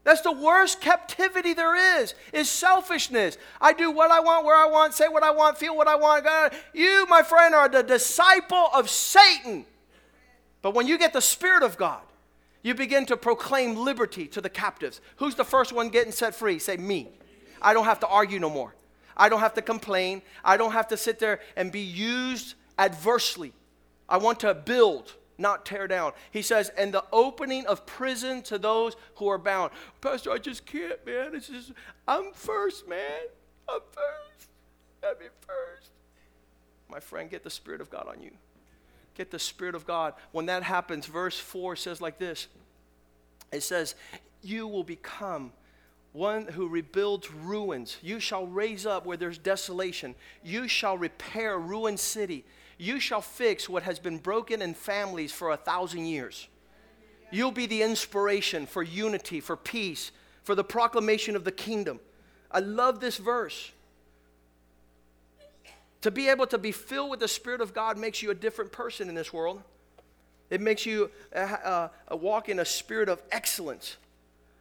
That's 0.06 0.22
the 0.22 0.32
worst 0.32 0.80
captivity 0.80 1.54
there 1.54 2.00
is, 2.00 2.16
is 2.32 2.50
selfishness. 2.50 3.38
I 3.60 3.74
do 3.74 3.92
what 3.92 4.10
I 4.10 4.22
want, 4.22 4.46
where 4.46 4.56
I 4.56 4.68
want, 4.68 4.94
say 4.94 5.10
what 5.10 5.24
I 5.24 5.32
want, 5.32 5.58
feel 5.58 5.76
what 5.76 5.90
I 5.90 5.96
want. 5.96 6.26
You, 6.74 7.06
my 7.10 7.24
friend, 7.24 7.54
are 7.54 7.68
the 7.68 7.84
disciple 7.84 8.70
of 8.74 8.90
Satan. 8.90 9.66
But 10.62 10.74
when 10.74 10.88
you 10.88 10.98
get 10.98 11.12
the 11.12 11.20
Spirit 11.20 11.64
of 11.64 11.76
God, 11.76 12.04
you 12.64 12.76
begin 12.76 13.06
to 13.08 13.18
proclaim 13.18 13.76
liberty 13.76 14.28
to 14.28 14.42
the 14.42 14.50
captives. 14.50 15.02
Who's 15.18 15.36
the 15.36 15.44
first 15.44 15.74
one 15.74 15.90
getting 15.90 16.12
set 16.12 16.36
free? 16.36 16.60
Say, 16.60 16.78
me. 16.78 17.10
I 17.62 17.74
don't 17.74 17.86
have 17.86 18.00
to 18.02 18.08
argue 18.08 18.40
no 18.40 18.50
more. 18.50 18.76
I 19.18 19.30
don't 19.30 19.40
have 19.40 19.54
to 19.56 19.62
complain. 19.62 20.22
I 20.44 20.58
don't 20.58 20.72
have 20.72 20.88
to 20.90 20.98
sit 20.98 21.20
there 21.20 21.40
and 21.56 21.72
be 21.72 21.82
used 21.82 22.56
adversely. 22.78 23.54
I 24.08 24.18
want 24.18 24.40
to 24.42 24.54
build, 24.54 25.14
not 25.38 25.66
tear 25.66 25.88
down. 25.88 26.14
He 26.32 26.42
says, 26.42 26.70
and 26.78 26.94
the 26.94 27.04
opening 27.12 27.66
of 27.68 27.86
prison 27.86 28.42
to 28.44 28.58
those 28.58 28.96
who 29.16 29.28
are 29.28 29.38
bound. 29.38 29.72
Pastor, 30.02 30.32
I 30.32 30.38
just 30.38 30.66
can't, 30.66 31.04
man. 31.06 31.36
It's 31.36 31.48
just, 31.48 31.72
I'm 32.08 32.32
first, 32.34 32.88
man. 32.88 33.22
I'm 33.70 33.82
first. 33.92 34.50
Let 35.02 35.20
me 35.20 35.28
first. 35.48 35.92
My 36.90 37.00
friend, 37.00 37.30
get 37.30 37.44
the 37.44 37.50
Spirit 37.50 37.82
of 37.82 37.90
God 37.90 38.08
on 38.08 38.22
you 38.22 38.32
get 39.22 39.30
the 39.30 39.38
Spirit 39.38 39.76
of 39.76 39.86
God. 39.86 40.16
When 40.32 40.48
that 40.48 40.64
happens, 40.64 41.06
verse 41.06 41.38
4 41.38 41.76
says 41.76 42.02
like 42.02 42.18
this 42.18 42.48
it 43.52 43.62
says, 43.62 43.94
You 44.42 44.68
will 44.68 44.84
become 44.84 45.54
one 46.12 46.48
who 46.48 46.68
rebuilds 46.68 47.32
ruins. 47.32 47.98
You 48.02 48.20
shall 48.20 48.48
raise 48.48 48.86
up 48.88 49.06
where 49.06 49.18
there's 49.18 49.38
desolation. 49.38 50.16
You 50.44 50.68
shall 50.68 50.98
repair 50.98 51.60
ruined 51.60 52.00
city. 52.00 52.46
You 52.80 53.00
shall 53.00 53.22
fix 53.22 53.70
what 53.70 53.84
has 53.84 54.00
been 54.00 54.18
broken 54.18 54.62
in 54.62 54.74
families 54.74 55.32
for 55.32 55.52
a 55.52 55.58
thousand 55.58 56.08
years. 56.08 56.48
You'll 57.32 57.52
be 57.52 57.68
the 57.68 57.84
inspiration 57.84 58.66
for 58.66 58.82
unity, 58.82 59.40
for 59.40 59.56
peace, 59.56 60.12
for 60.44 60.56
the 60.56 60.64
proclamation 60.64 61.36
of 61.36 61.44
the 61.44 61.52
kingdom. 61.52 62.00
I 62.50 62.60
love 62.60 63.00
this 63.00 63.18
verse. 63.18 63.72
To 66.02 66.12
be 66.12 66.30
able 66.30 66.48
to 66.48 66.58
be 66.58 66.72
filled 66.72 67.12
with 67.12 67.20
the 67.20 67.28
Spirit 67.28 67.62
of 67.62 67.74
God 67.74 67.98
makes 67.98 68.22
you 68.22 68.32
a 68.32 68.36
different 68.36 68.72
person 68.72 69.08
in 69.08 69.16
this 69.16 69.32
world. 69.32 69.62
It 70.50 70.60
makes 70.60 70.86
you 70.86 71.10
uh, 71.34 71.90
uh, 72.10 72.18
walk 72.18 72.50
in 72.50 72.60
a 72.60 72.66
spirit 72.66 73.08
of 73.08 73.22
excellence, 73.32 73.96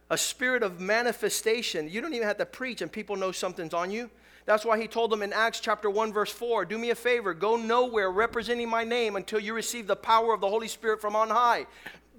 a 0.09 0.17
spirit 0.17 0.63
of 0.63 0.79
manifestation. 0.79 1.89
You 1.89 1.99
don't 1.99 2.13
even 2.13 2.27
have 2.27 2.37
to 2.37 2.45
preach, 2.45 2.81
and 2.81 2.89
people 2.89 3.17
know 3.17 3.33
something's 3.33 3.73
on 3.73 3.91
you. 3.91 4.09
That's 4.45 4.65
why 4.65 4.79
he 4.79 4.87
told 4.87 5.11
them 5.11 5.21
in 5.21 5.33
Acts 5.33 5.59
chapter 5.59 5.89
1, 5.89 6.13
verse 6.13 6.31
4 6.31 6.65
Do 6.65 6.77
me 6.77 6.91
a 6.91 6.95
favor, 6.95 7.33
go 7.33 7.57
nowhere 7.57 8.09
representing 8.09 8.69
my 8.69 8.83
name 8.83 9.17
until 9.17 9.39
you 9.39 9.53
receive 9.53 9.85
the 9.85 9.95
power 9.95 10.33
of 10.33 10.41
the 10.41 10.49
Holy 10.49 10.69
Spirit 10.69 11.01
from 11.01 11.15
on 11.15 11.29
high. 11.29 11.65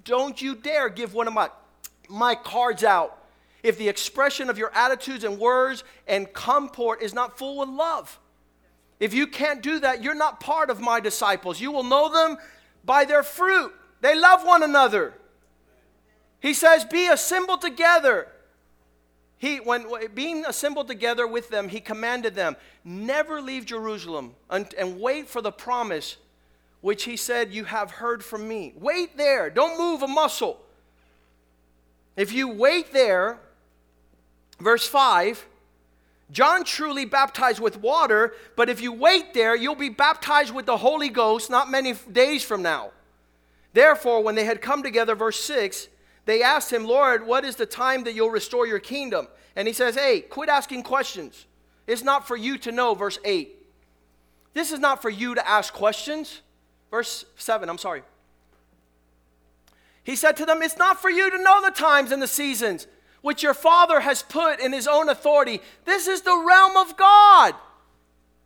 Don't 0.04 0.40
you 0.40 0.54
dare 0.54 0.88
give 0.88 1.14
one 1.14 1.26
of 1.26 1.32
my, 1.32 1.48
my 2.08 2.35
cards 2.35 2.85
out 2.85 3.18
if 3.62 3.78
the 3.78 3.88
expression 3.88 4.50
of 4.50 4.58
your 4.58 4.72
attitudes 4.74 5.24
and 5.24 5.38
words 5.38 5.82
and 6.06 6.30
comport 6.32 7.00
is 7.00 7.14
not 7.14 7.38
full 7.38 7.58
with 7.58 7.68
love. 7.68 8.18
If 9.02 9.12
you 9.12 9.26
can't 9.26 9.60
do 9.60 9.80
that, 9.80 10.00
you're 10.00 10.14
not 10.14 10.38
part 10.38 10.70
of 10.70 10.78
my 10.78 11.00
disciples. 11.00 11.60
You 11.60 11.72
will 11.72 11.82
know 11.82 12.08
them 12.08 12.36
by 12.84 13.04
their 13.04 13.24
fruit. 13.24 13.74
They 14.00 14.14
love 14.14 14.44
one 14.44 14.62
another. 14.62 15.14
He 16.38 16.54
says, 16.54 16.84
Be 16.84 17.08
assembled 17.08 17.62
together. 17.62 18.28
He, 19.38 19.56
when 19.56 19.86
being 20.14 20.44
assembled 20.46 20.86
together 20.86 21.26
with 21.26 21.48
them, 21.48 21.68
he 21.68 21.80
commanded 21.80 22.36
them, 22.36 22.54
Never 22.84 23.42
leave 23.42 23.66
Jerusalem 23.66 24.36
and, 24.48 24.72
and 24.74 25.00
wait 25.00 25.28
for 25.28 25.42
the 25.42 25.50
promise 25.50 26.16
which 26.80 27.02
he 27.02 27.16
said, 27.16 27.52
You 27.52 27.64
have 27.64 27.90
heard 27.90 28.22
from 28.22 28.46
me. 28.46 28.72
Wait 28.76 29.16
there. 29.16 29.50
Don't 29.50 29.80
move 29.80 30.02
a 30.02 30.06
muscle. 30.06 30.60
If 32.16 32.32
you 32.32 32.46
wait 32.46 32.92
there, 32.92 33.40
verse 34.60 34.86
5, 34.86 35.44
John 36.33 36.64
truly 36.64 37.05
baptized 37.05 37.61
with 37.61 37.81
water, 37.81 38.35
but 38.57 38.71
if 38.71 38.81
you 38.81 38.90
wait 38.90 39.35
there, 39.35 39.55
you'll 39.55 39.75
be 39.75 39.90
baptized 39.90 40.53
with 40.55 40.64
the 40.64 40.79
Holy 40.79 41.11
Ghost 41.11 41.51
not 41.51 41.71
many 41.71 41.92
days 42.11 42.42
from 42.42 42.62
now. 42.62 42.90
Therefore, 43.75 44.23
when 44.23 44.35
they 44.35 44.45
had 44.45 44.62
come 44.62 44.83
together, 44.83 45.14
verse 45.14 45.38
6, 45.45 45.88
they 46.25 46.42
asked 46.42 46.73
him, 46.73 46.87
Lord, 46.87 47.27
what 47.27 47.45
is 47.45 47.57
the 47.57 47.66
time 47.66 48.05
that 48.05 48.14
you'll 48.14 48.31
restore 48.31 48.66
your 48.66 48.79
kingdom? 48.79 49.29
And 49.57 49.68
he 49.68 49.75
says, 49.75 49.95
Hey, 49.95 50.21
quit 50.21 50.49
asking 50.49 50.85
questions. 50.85 51.47
It's 51.87 52.03
not 52.03 52.27
for 52.27 52.37
you 52.37 52.57
to 52.59 52.73
know, 52.73 52.95
verse 52.95 53.18
8. 53.25 53.55
This 54.55 54.73
is 54.73 54.79
not 54.79 55.03
for 55.03 55.11
you 55.11 55.35
to 55.35 55.49
ask 55.49 55.73
questions. 55.73 56.40
Verse 56.90 57.27
7, 57.37 57.68
I'm 57.68 57.79
sorry. 57.79 58.03
He 60.05 60.16
said 60.16 60.37
to 60.38 60.47
them, 60.47 60.62
It's 60.62 60.77
not 60.79 61.01
for 61.01 61.11
you 61.11 61.31
to 61.31 61.42
know 61.42 61.61
the 61.62 61.71
times 61.71 62.11
and 62.11 62.23
the 62.23 62.27
seasons 62.27 62.87
which 63.22 63.42
your 63.42 63.54
Father 63.54 64.00
has 64.00 64.22
put 64.22 64.61
in 64.61 64.72
His 64.72 64.87
own 64.87 65.08
authority. 65.08 65.61
This 65.85 66.06
is 66.06 66.20
the 66.22 66.44
realm 66.46 66.76
of 66.76 66.96
God. 66.96 67.54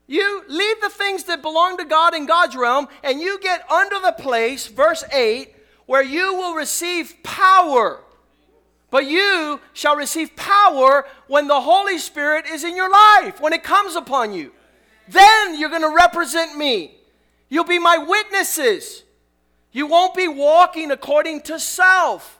You 0.07 0.45
leave 0.49 0.81
the 0.81 0.91
things 0.91 1.25
that 1.25 1.43
belong 1.43 1.79
to 1.79 1.85
God 1.85 2.15
in 2.15 2.27
God's 2.27 2.55
realm, 2.55 2.87
and 3.03 3.21
you 3.21 3.41
get 3.41 3.69
under 3.71 3.99
the 3.99 4.13
place, 4.13 4.69
verse 4.69 5.03
8, 5.13 5.53
where 5.87 6.03
you 6.03 6.35
will 6.35 6.55
receive 6.55 7.15
power. 7.25 8.01
But 8.91 9.07
you 9.07 9.61
shall 9.73 9.97
receive 9.97 10.37
power 10.37 11.07
when 11.27 11.49
the 11.49 11.61
Holy 11.61 11.99
Spirit 11.99 12.47
is 12.47 12.63
in 12.63 12.77
your 12.77 12.91
life, 12.91 13.41
when 13.41 13.53
it 13.53 13.65
comes 13.65 13.97
upon 13.97 14.33
you. 14.33 14.53
Then 15.09 15.59
you're 15.59 15.71
going 15.71 15.83
to 15.83 15.95
represent 15.95 16.57
me. 16.57 16.95
You'll 17.49 17.65
be 17.65 17.79
my 17.79 17.99
witnesses. 17.99 19.03
You 19.73 19.87
won't 19.87 20.15
be 20.15 20.29
walking 20.29 20.91
according 20.91 21.43
to 21.43 21.59
self. 21.59 22.39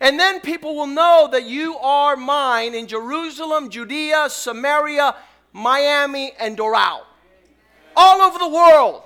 And 0.00 0.18
then 0.18 0.40
people 0.40 0.76
will 0.76 0.86
know 0.86 1.28
that 1.32 1.44
you 1.44 1.76
are 1.78 2.16
mine 2.16 2.74
in 2.74 2.86
Jerusalem, 2.86 3.68
Judea, 3.68 4.28
Samaria, 4.30 5.16
Miami, 5.52 6.32
and 6.38 6.56
Doral. 6.56 7.00
All 7.96 8.20
over 8.20 8.38
the 8.38 8.48
world. 8.48 9.02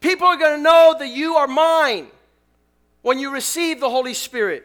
People 0.00 0.26
are 0.26 0.36
going 0.36 0.58
to 0.58 0.62
know 0.62 0.94
that 0.98 1.08
you 1.08 1.34
are 1.36 1.46
mine 1.46 2.08
when 3.00 3.18
you 3.18 3.32
receive 3.32 3.80
the 3.80 3.88
Holy 3.88 4.12
Spirit. 4.12 4.64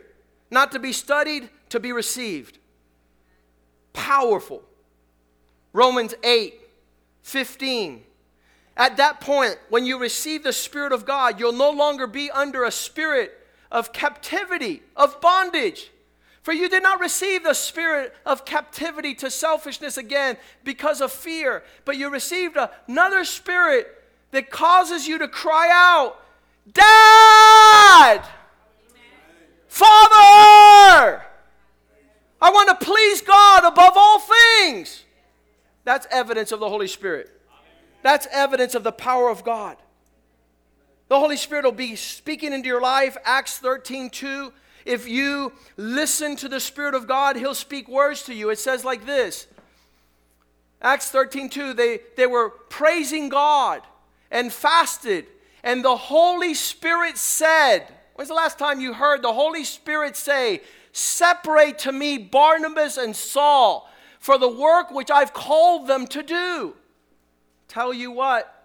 Not 0.52 0.74
to 0.74 0.80
be 0.80 0.92
studied, 0.92 1.50
to 1.70 1.80
be 1.80 1.94
received. 1.94 2.58
Powerful. 3.94 4.64
Romans 5.72 6.14
8, 6.24 6.56
15. 7.24 8.04
At 8.76 8.98
that 8.98 9.22
point, 9.22 9.58
when 9.70 9.86
you 9.86 9.98
receive 9.98 10.44
the 10.44 10.52
Spirit 10.54 10.92
of 10.92 11.06
God, 11.06 11.40
you'll 11.40 11.54
no 11.54 11.70
longer 11.70 12.06
be 12.08 12.30
under 12.32 12.66
a 12.66 12.72
spirit 12.72 13.39
of 13.72 13.94
captivity, 13.94 14.82
of 14.96 15.20
bondage. 15.22 15.92
For 16.42 16.54
you 16.54 16.70
did 16.70 16.84
not 16.84 17.00
receive 17.00 17.44
the 17.44 17.54
spirit 17.54 18.16
of 18.26 18.46
captivity 18.46 19.14
to 19.16 19.30
selfishness 19.30 19.98
again 19.98 20.38
because 20.64 21.02
of 21.02 21.12
fear, 21.12 21.64
but 21.86 21.98
you 21.98 22.10
received 22.10 22.58
another 22.88 23.24
spirit 23.26 23.96
that 24.32 24.50
causes 24.50 25.08
you 25.08 25.18
to 25.20 25.28
cry 25.28 25.70
out, 25.72 26.20
Dad! 26.72 28.24
Father! 29.68 31.24
I 32.42 32.52
want 32.52 32.70
to 32.70 32.86
please 32.86 33.22
God 33.22 33.66
above 33.66 33.94
all 33.96 34.20
things. 34.20 35.04
That's 35.84 36.08
evidence 36.10 36.52
of 36.52 36.60
the 36.60 36.70
Holy 36.70 36.88
Spirit. 36.88 37.30
That's 38.02 38.28
evidence 38.32 38.76
of 38.76 38.84
the 38.84 38.92
power 38.92 39.30
of 39.30 39.44
God. 39.44 39.78
The 41.10 41.20
Holy 41.20 41.38
Spirit 41.38 41.66
will 41.66 41.72
be 41.72 41.96
speaking 41.96 42.54
into 42.54 42.68
your 42.68 42.82
life. 42.82 43.18
Acts 43.26 43.58
13 43.58 44.12
2. 44.12 44.54
If 44.86 45.08
you 45.08 45.52
listen 45.76 46.36
to 46.38 46.48
the 46.48 46.60
Spirit 46.60 46.94
of 46.94 47.08
God, 47.08 47.36
He'll 47.36 47.56
speak 47.56 47.90
words 47.90 48.24
to 48.24 48.34
you. 48.34 48.50
It 48.52 48.60
says 48.60 48.86
like 48.86 49.06
this 49.06 49.48
Acts 50.82 51.10
13 51.10 51.50
2. 51.50 51.74
They, 51.74 52.00
they 52.16 52.28
were 52.28 52.50
praising 52.50 53.28
God 53.30 53.82
and 54.30 54.54
fasted, 54.54 55.26
and 55.64 55.84
the 55.84 55.98
Holy 55.98 56.54
Spirit 56.54 57.18
said, 57.18 57.88
When's 58.14 58.30
the 58.30 58.36
last 58.36 58.60
time 58.60 58.80
you 58.80 58.94
heard 58.94 59.24
the 59.24 59.34
Holy 59.34 59.64
Spirit 59.64 60.16
say, 60.16 60.62
Separate 60.92 61.80
to 61.80 61.92
me 61.92 62.20
Barnabas 62.20 62.98
and 62.98 63.16
Saul 63.16 63.90
for 64.20 64.38
the 64.38 64.50
work 64.50 64.92
which 64.92 65.10
I've 65.10 65.34
called 65.34 65.88
them 65.88 66.06
to 66.08 66.22
do? 66.22 66.76
Tell 67.68 67.94
you 67.94 68.12
what, 68.12 68.59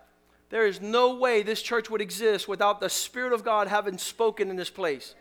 there 0.50 0.66
is 0.66 0.80
no 0.80 1.14
way 1.14 1.42
this 1.42 1.62
church 1.62 1.90
would 1.90 2.00
exist 2.00 2.46
without 2.46 2.80
the 2.80 2.90
Spirit 2.90 3.32
of 3.32 3.44
God 3.44 3.68
having 3.68 3.98
spoken 3.98 4.50
in 4.50 4.56
this 4.56 4.70
place. 4.70 5.14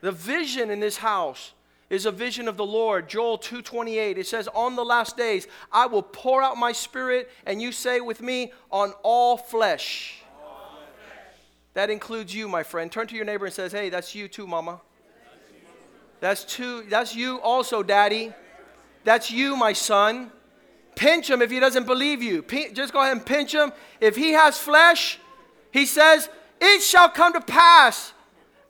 The 0.00 0.12
vision 0.12 0.70
in 0.70 0.80
this 0.80 0.98
house 0.98 1.52
is 1.90 2.06
a 2.06 2.12
vision 2.12 2.46
of 2.48 2.56
the 2.56 2.64
Lord. 2.64 3.08
Joel 3.08 3.36
2:28. 3.36 4.16
It 4.16 4.26
says, 4.26 4.48
"On 4.54 4.76
the 4.76 4.84
last 4.84 5.16
days 5.16 5.46
I 5.72 5.86
will 5.86 6.02
pour 6.02 6.42
out 6.42 6.56
my 6.56 6.72
spirit 6.72 7.30
and 7.44 7.60
you 7.60 7.72
say 7.72 8.00
with 8.00 8.22
me 8.22 8.52
on 8.70 8.94
all 9.02 9.36
flesh." 9.36 10.22
all 10.42 10.78
flesh. 11.04 11.34
That 11.74 11.90
includes 11.90 12.34
you, 12.34 12.48
my 12.48 12.62
friend. 12.62 12.90
Turn 12.90 13.08
to 13.08 13.16
your 13.16 13.24
neighbor 13.24 13.44
and 13.44 13.54
says, 13.54 13.72
"Hey, 13.72 13.90
that's 13.90 14.14
you 14.14 14.28
too, 14.28 14.46
mama." 14.46 14.80
That's 16.20 16.44
two 16.44 16.82
that's 16.82 17.14
you 17.14 17.40
also, 17.40 17.82
daddy. 17.82 18.32
That's 19.04 19.30
you, 19.30 19.56
my 19.56 19.72
son. 19.72 20.30
Pinch 20.94 21.30
him 21.30 21.42
if 21.42 21.50
he 21.50 21.60
doesn't 21.60 21.86
believe 21.86 22.22
you. 22.22 22.42
just 22.72 22.92
go 22.92 23.00
ahead 23.00 23.16
and 23.16 23.24
pinch 23.24 23.54
him. 23.54 23.72
If 24.00 24.16
he 24.16 24.32
has 24.32 24.58
flesh, 24.58 25.18
he 25.70 25.86
says, 25.86 26.28
It 26.60 26.82
shall 26.82 27.08
come 27.08 27.32
to 27.32 27.40
pass. 27.40 28.12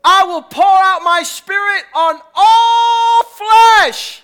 I 0.02 0.24
will 0.24 0.42
pour 0.42 0.64
out 0.64 1.00
my 1.02 1.22
spirit 1.22 1.84
on 1.94 2.20
all 2.34 3.22
flesh 3.24 4.22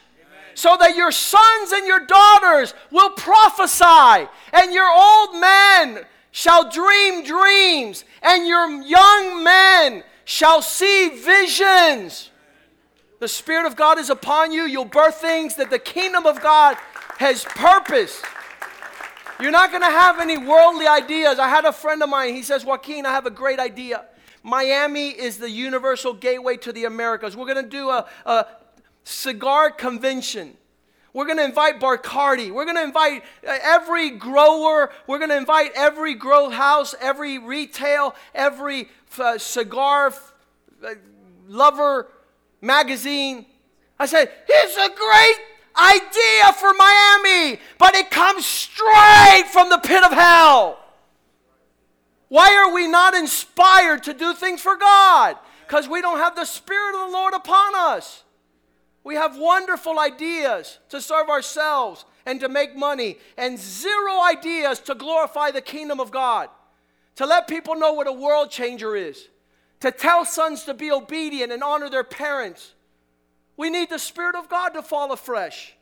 so 0.54 0.74
that 0.80 0.96
your 0.96 1.12
sons 1.12 1.72
and 1.72 1.86
your 1.86 2.00
daughters 2.06 2.72
will 2.90 3.10
prophesy, 3.10 4.26
and 4.54 4.72
your 4.72 4.88
old 4.90 5.38
men 5.38 6.00
shall 6.30 6.70
dream 6.70 7.22
dreams, 7.24 8.04
and 8.22 8.46
your 8.46 8.82
young 8.82 9.44
men 9.44 10.02
shall 10.24 10.62
see 10.62 11.10
visions. 11.10 12.30
The 13.18 13.28
Spirit 13.28 13.66
of 13.66 13.76
God 13.76 13.98
is 13.98 14.08
upon 14.10 14.50
you. 14.50 14.62
You'll 14.62 14.86
birth 14.86 15.16
things 15.16 15.56
that 15.56 15.70
the 15.70 15.78
kingdom 15.78 16.26
of 16.26 16.42
God 16.42 16.76
has 17.18 17.44
purpose. 17.44 18.22
You're 19.40 19.50
not 19.50 19.70
going 19.70 19.82
to 19.82 19.88
have 19.88 20.18
any 20.18 20.38
worldly 20.38 20.86
ideas. 20.86 21.38
I 21.38 21.48
had 21.48 21.64
a 21.64 21.72
friend 21.72 22.02
of 22.02 22.08
mine, 22.08 22.34
he 22.34 22.42
says, 22.42 22.64
Joaquin, 22.64 23.04
I 23.04 23.10
have 23.10 23.26
a 23.26 23.30
great 23.30 23.58
idea. 23.58 24.04
Miami 24.42 25.08
is 25.08 25.38
the 25.38 25.50
universal 25.50 26.14
gateway 26.14 26.56
to 26.58 26.72
the 26.72 26.84
Americas. 26.84 27.36
We're 27.36 27.52
going 27.52 27.64
to 27.64 27.70
do 27.70 27.90
a, 27.90 28.06
a 28.24 28.46
cigar 29.04 29.70
convention. 29.70 30.56
We're 31.12 31.24
going 31.26 31.38
to 31.38 31.44
invite 31.44 31.80
Bacardi. 31.80 32.50
We're 32.50 32.64
going 32.64 32.76
to 32.76 32.82
invite 32.82 33.24
uh, 33.46 33.58
every 33.62 34.10
grower. 34.10 34.92
We're 35.06 35.18
going 35.18 35.30
to 35.30 35.36
invite 35.36 35.72
every 35.74 36.14
grow 36.14 36.50
house, 36.50 36.94
every 37.00 37.38
retail, 37.38 38.14
every 38.34 38.88
uh, 39.18 39.38
cigar 39.38 40.14
uh, 40.84 40.90
lover 41.48 42.08
magazine. 42.60 43.46
I 43.98 44.06
said, 44.06 44.30
it's 44.48 44.76
a 44.76 44.94
great 44.94 45.55
idea 45.76 46.52
for 46.54 46.72
Miami, 46.74 47.60
but 47.78 47.94
it 47.94 48.10
comes 48.10 48.46
straight 48.46 49.44
from 49.52 49.70
the 49.70 49.78
pit 49.78 50.02
of 50.04 50.12
hell. 50.12 50.78
Why 52.28 52.54
are 52.56 52.72
we 52.72 52.88
not 52.88 53.14
inspired 53.14 54.02
to 54.04 54.14
do 54.14 54.34
things 54.34 54.60
for 54.60 54.76
God? 54.76 55.36
Because 55.66 55.88
we 55.88 56.00
don't 56.00 56.18
have 56.18 56.36
the 56.36 56.44
Spirit 56.44 56.94
of 56.94 57.10
the 57.10 57.16
Lord 57.16 57.34
upon 57.34 57.74
us. 57.74 58.24
We 59.04 59.14
have 59.14 59.38
wonderful 59.38 59.98
ideas 60.00 60.78
to 60.88 61.00
serve 61.00 61.28
ourselves 61.28 62.04
and 62.24 62.40
to 62.40 62.48
make 62.48 62.74
money, 62.74 63.18
and 63.36 63.56
zero 63.56 64.20
ideas 64.20 64.80
to 64.80 64.96
glorify 64.96 65.52
the 65.52 65.60
kingdom 65.60 66.00
of 66.00 66.10
God, 66.10 66.48
to 67.14 67.24
let 67.24 67.46
people 67.46 67.76
know 67.76 67.92
what 67.92 68.08
a 68.08 68.12
world 68.12 68.50
changer 68.50 68.96
is, 68.96 69.28
to 69.78 69.92
tell 69.92 70.24
sons 70.24 70.64
to 70.64 70.74
be 70.74 70.90
obedient 70.90 71.52
and 71.52 71.62
honor 71.62 71.88
their 71.88 72.02
parents. 72.02 72.74
We 73.56 73.70
need 73.70 73.90
the 73.90 73.98
Spirit 73.98 74.34
of 74.34 74.48
God 74.48 74.70
to 74.70 74.82
fall 74.82 75.12
afresh. 75.12 75.74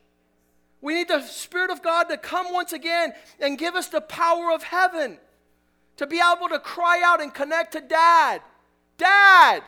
We 0.81 0.93
need 0.93 1.07
the 1.07 1.21
Spirit 1.21 1.71
of 1.71 1.81
God 1.81 2.05
to 2.05 2.17
come 2.17 2.53
once 2.53 2.73
again 2.73 3.13
and 3.39 3.57
give 3.57 3.75
us 3.75 3.87
the 3.87 4.01
power 4.01 4.51
of 4.51 4.63
heaven 4.63 5.17
to 5.97 6.07
be 6.07 6.19
able 6.19 6.49
to 6.49 6.59
cry 6.59 7.01
out 7.03 7.21
and 7.21 7.33
connect 7.33 7.73
to 7.73 7.81
dad. 7.81 8.41
Dad! 8.97 9.63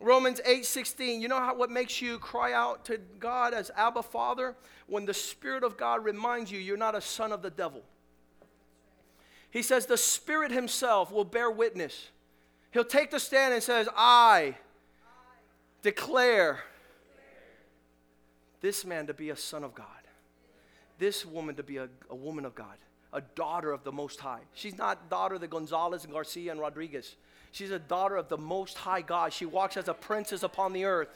Romans 0.00 0.40
8 0.44 0.64
16. 0.64 1.20
You 1.20 1.28
know 1.28 1.38
how, 1.38 1.54
what 1.54 1.70
makes 1.70 2.02
you 2.02 2.18
cry 2.18 2.52
out 2.52 2.84
to 2.86 2.98
God 3.18 3.54
as 3.54 3.70
Abba 3.76 4.02
Father? 4.02 4.56
When 4.86 5.06
the 5.06 5.14
Spirit 5.14 5.64
of 5.64 5.76
God 5.76 6.04
reminds 6.04 6.50
you 6.50 6.58
you're 6.58 6.76
not 6.76 6.94
a 6.94 7.00
son 7.00 7.32
of 7.32 7.40
the 7.40 7.50
devil. 7.50 7.82
He 9.50 9.62
says 9.62 9.86
the 9.86 9.96
Spirit 9.96 10.50
Himself 10.50 11.12
will 11.12 11.24
bear 11.24 11.50
witness. 11.50 12.10
He'll 12.72 12.84
take 12.84 13.10
the 13.10 13.20
stand 13.20 13.54
and 13.54 13.62
says, 13.62 13.88
I 13.96 14.56
declare 15.82 16.60
this 18.60 18.84
man 18.84 19.06
to 19.08 19.14
be 19.14 19.30
a 19.30 19.36
son 19.36 19.64
of 19.64 19.74
God, 19.74 19.86
this 20.98 21.26
woman 21.26 21.56
to 21.56 21.62
be 21.62 21.78
a, 21.78 21.88
a 22.08 22.14
woman 22.14 22.44
of 22.44 22.54
God 22.54 22.76
a 23.12 23.20
daughter 23.20 23.72
of 23.72 23.84
the 23.84 23.92
Most 23.92 24.20
High. 24.20 24.40
She's 24.54 24.76
not 24.76 25.10
daughter 25.10 25.34
of 25.34 25.40
the 25.40 25.48
Gonzalez 25.48 26.04
and 26.04 26.12
Garcia 26.12 26.50
and 26.50 26.60
Rodriguez. 26.60 27.16
She's 27.50 27.70
a 27.70 27.78
daughter 27.78 28.16
of 28.16 28.28
the 28.28 28.38
Most 28.38 28.78
High 28.78 29.02
God. 29.02 29.32
She 29.32 29.44
walks 29.44 29.76
as 29.76 29.88
a 29.88 29.94
princess 29.94 30.42
upon 30.42 30.72
the 30.72 30.86
earth. 30.86 31.08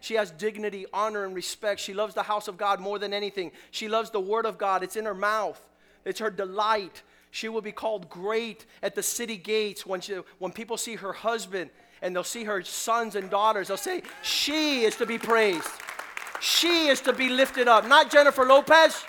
She 0.00 0.14
has 0.14 0.30
dignity, 0.30 0.86
honor, 0.92 1.24
and 1.24 1.34
respect. 1.34 1.80
She 1.80 1.94
loves 1.94 2.14
the 2.14 2.22
house 2.22 2.48
of 2.48 2.56
God 2.56 2.80
more 2.80 2.98
than 2.98 3.12
anything. 3.12 3.52
She 3.70 3.88
loves 3.88 4.10
the 4.10 4.20
Word 4.20 4.46
of 4.46 4.58
God. 4.58 4.82
It's 4.82 4.96
in 4.96 5.04
her 5.04 5.14
mouth, 5.14 5.60
it's 6.04 6.20
her 6.20 6.30
delight. 6.30 7.02
She 7.30 7.48
will 7.48 7.62
be 7.62 7.72
called 7.72 8.08
great 8.08 8.64
at 8.80 8.94
the 8.94 9.02
city 9.02 9.36
gates 9.36 9.84
when, 9.84 10.00
she, 10.00 10.20
when 10.38 10.52
people 10.52 10.76
see 10.76 10.94
her 10.94 11.12
husband 11.12 11.70
and 12.04 12.14
they'll 12.14 12.22
see 12.22 12.44
her 12.44 12.62
sons 12.62 13.16
and 13.16 13.30
daughters. 13.30 13.68
They'll 13.68 13.78
say, 13.78 14.02
She 14.22 14.84
is 14.84 14.94
to 14.96 15.06
be 15.06 15.16
praised. 15.16 15.66
She 16.38 16.88
is 16.88 17.00
to 17.00 17.14
be 17.14 17.30
lifted 17.30 17.66
up. 17.66 17.88
Not 17.88 18.10
Jennifer 18.10 18.44
Lopez, 18.44 19.02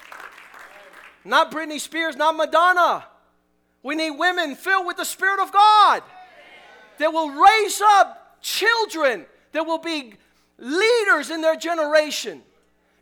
not 1.25 1.51
Britney 1.51 1.79
Spears, 1.79 2.15
not 2.15 2.37
Madonna. 2.37 3.05
We 3.83 3.95
need 3.95 4.11
women 4.11 4.55
filled 4.55 4.87
with 4.87 4.95
the 4.95 5.03
Spirit 5.03 5.41
of 5.41 5.51
God 5.51 6.03
that 6.97 7.11
will 7.11 7.29
raise 7.29 7.81
up 7.81 8.39
children 8.41 9.25
that 9.51 9.65
will 9.65 9.77
be 9.77 10.13
leaders 10.57 11.29
in 11.29 11.41
their 11.41 11.57
generation. 11.57 12.41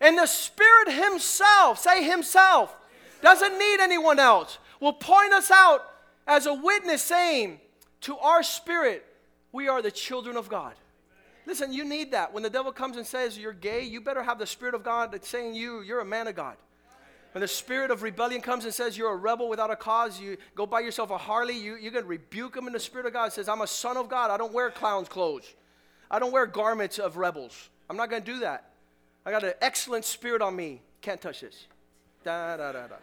And 0.02 0.18
the 0.18 0.26
Spirit 0.26 0.92
Himself, 0.92 1.78
say 1.78 2.04
Himself, 2.04 2.76
doesn't 3.22 3.60
need 3.60 3.80
anyone 3.80 4.18
else, 4.18 4.58
will 4.80 4.94
point 4.94 5.34
us 5.34 5.52
out 5.52 5.88
as 6.26 6.48
a 6.48 6.54
witness 6.54 7.04
saying 7.04 7.60
to 8.02 8.18
our 8.18 8.42
spirit, 8.42 9.06
we 9.54 9.70
are 9.70 9.82
the 9.82 9.92
children 9.92 10.36
of 10.36 10.50
God. 10.50 10.74
Listen, 11.46 11.72
you 11.72 11.86
need 11.86 12.12
that. 12.12 12.34
When 12.34 12.44
the 12.44 12.50
devil 12.50 12.74
comes 12.74 12.98
and 12.98 13.06
says 13.06 13.38
you're 13.38 13.54
gay, 13.54 13.84
you 13.84 14.02
better 14.02 14.24
have 14.24 14.40
the 14.40 14.48
Spirit 14.48 14.76
of 14.76 14.84
God 14.84 15.12
that's 15.12 15.30
saying 15.30 15.56
you, 15.56 15.82
you're 15.82 16.02
a 16.02 16.06
man 16.06 16.28
of 16.28 16.36
God. 16.36 16.58
When 17.34 17.42
the 17.42 17.48
spirit 17.48 17.90
of 17.90 18.04
rebellion 18.04 18.42
comes 18.42 18.64
and 18.64 18.72
says 18.72 18.96
you're 18.96 19.12
a 19.12 19.16
rebel 19.16 19.50
without 19.50 19.72
a 19.72 19.76
cause, 19.76 20.20
you 20.20 20.38
go 20.54 20.68
buy 20.68 20.82
yourself 20.82 21.10
a 21.10 21.18
Harley, 21.18 21.58
you, 21.58 21.78
you're 21.78 21.92
going 21.92 22.04
to 22.04 22.10
rebuke 22.10 22.56
him 22.56 22.68
in 22.68 22.74
the 22.74 22.80
spirit 22.80 23.08
of 23.08 23.14
God. 23.14 23.26
It 23.30 23.34
says, 23.34 23.50
I'm 23.50 23.62
a 23.62 23.68
son 23.68 23.98
of 23.98 24.08
God. 24.08 24.30
I 24.30 24.38
don't 24.38 24.54
wear 24.54 24.70
clown's 24.70 25.10
clothes. 25.10 25.52
I 26.12 26.20
don't 26.20 26.32
wear 26.32 26.46
garments 26.46 27.00
of 27.00 27.18
rebels. 27.18 27.70
I'm 27.90 27.98
not 27.98 28.12
going 28.12 28.22
to 28.22 28.32
do 28.34 28.40
that. 28.42 28.70
I 29.26 29.32
got 29.32 29.44
an 29.44 29.54
excellent 29.62 30.06
spirit 30.06 30.44
on 30.44 30.56
me. 30.56 30.84
Can't 31.02 31.20
touch 31.20 31.42
this. 31.42 31.66
Da, 32.24 32.56
da, 32.56 32.72
da, 32.72 32.88
da. 32.88 32.96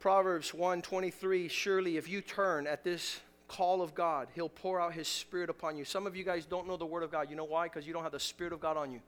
Proverbs 0.00 0.52
1:23 0.52 1.50
Surely 1.50 1.98
if 1.98 2.08
you 2.08 2.20
turn 2.20 2.66
at 2.66 2.82
this 2.82 3.20
call 3.50 3.82
of 3.82 3.94
God, 3.94 4.28
he'll 4.34 4.48
pour 4.48 4.80
out 4.80 4.92
his 4.92 5.08
spirit 5.08 5.50
upon 5.50 5.76
you. 5.76 5.84
Some 5.84 6.06
of 6.06 6.14
you 6.14 6.22
guys 6.22 6.46
don't 6.46 6.68
know 6.68 6.76
the 6.76 6.86
word 6.86 7.02
of 7.02 7.10
God. 7.10 7.28
You 7.30 7.36
know 7.36 7.44
why? 7.44 7.66
Because 7.66 7.86
you 7.86 7.92
don't 7.92 8.04
have 8.04 8.12
the 8.12 8.20
spirit 8.20 8.52
of 8.52 8.60
God 8.60 8.76
on 8.76 8.92
you. 8.92 9.00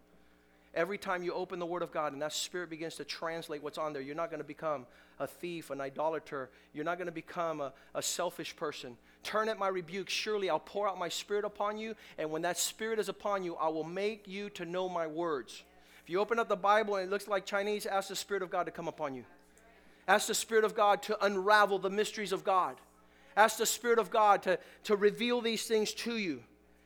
Every 0.75 0.97
time 0.97 1.23
you 1.23 1.35
open 1.35 1.59
the 1.59 1.67
Word 1.67 1.83
of 1.83 1.93
God 1.93 2.15
and 2.15 2.23
that 2.23 2.33
Spirit 2.33 2.71
begins 2.71 2.95
to 2.95 3.05
translate 3.05 3.63
what's 3.63 3.77
on 3.77 3.93
there, 3.93 4.01
you're 4.01 4.15
not 4.17 4.31
going 4.31 4.41
to 4.41 4.47
become 4.47 4.87
a 5.21 5.27
thief, 5.27 5.69
an 5.69 5.83
idolater. 5.83 6.49
You're 6.73 6.85
not 6.87 6.97
going 6.97 7.07
to 7.07 7.13
become 7.13 7.61
a, 7.61 7.73
a 7.95 8.03
selfish 8.03 8.57
person. 8.57 8.97
Turn 9.23 9.51
at 9.51 9.59
my 9.59 9.69
rebuke. 9.69 10.09
Surely 10.09 10.49
I'll 10.49 10.59
pour 10.59 10.89
out 10.89 10.99
my 10.99 11.11
Spirit 11.11 11.45
upon 11.45 11.77
you. 11.77 11.95
And 12.17 12.31
when 12.31 12.41
that 12.43 12.59
Spirit 12.59 12.99
is 12.99 13.11
upon 13.11 13.45
you, 13.45 13.55
I 13.57 13.69
will 13.69 13.85
make 13.85 14.27
you 14.27 14.49
to 14.51 14.65
know 14.65 14.89
my 14.89 15.07
words. 15.07 15.63
If 16.03 16.09
you 16.09 16.21
open 16.21 16.39
up 16.39 16.49
the 16.49 16.57
Bible 16.57 16.97
and 16.97 17.07
it 17.07 17.11
looks 17.11 17.29
like 17.29 17.45
Chinese, 17.45 17.85
ask 17.85 18.09
the 18.09 18.17
Spirit 18.17 18.43
of 18.43 18.51
God 18.51 18.65
to 18.65 18.73
come 18.73 18.89
upon 18.89 19.15
you. 19.15 19.25
Ask 20.09 20.27
the 20.27 20.35
Spirit 20.35 20.65
of 20.65 20.75
God 20.75 21.03
to 21.03 21.23
unravel 21.23 21.81
the 21.81 21.91
mysteries 21.91 22.33
of 22.33 22.45
God. 22.45 22.77
Ask 23.37 23.59
the 23.59 23.67
Spirit 23.67 23.99
of 23.99 24.11
God 24.11 24.43
to, 24.45 24.59
to 24.85 24.97
reveal 24.97 25.41
these 25.41 25.65
things 25.65 25.93
to 25.95 26.17
you. 26.17 26.43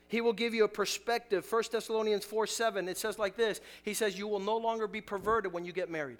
He 0.08 0.20
will 0.20 0.32
give 0.32 0.54
you 0.54 0.64
a 0.64 0.68
perspective. 0.68 1.46
1 1.50 1.64
Thessalonians 1.72 2.24
4 2.24 2.46
7, 2.46 2.88
it 2.88 2.96
says 2.96 3.18
like 3.18 3.36
this 3.36 3.60
He 3.82 3.94
says, 3.94 4.18
You 4.18 4.28
will 4.28 4.40
no 4.40 4.56
longer 4.56 4.86
be 4.86 5.00
perverted 5.00 5.52
when 5.52 5.64
you 5.64 5.72
get 5.72 5.90
married. 5.90 6.18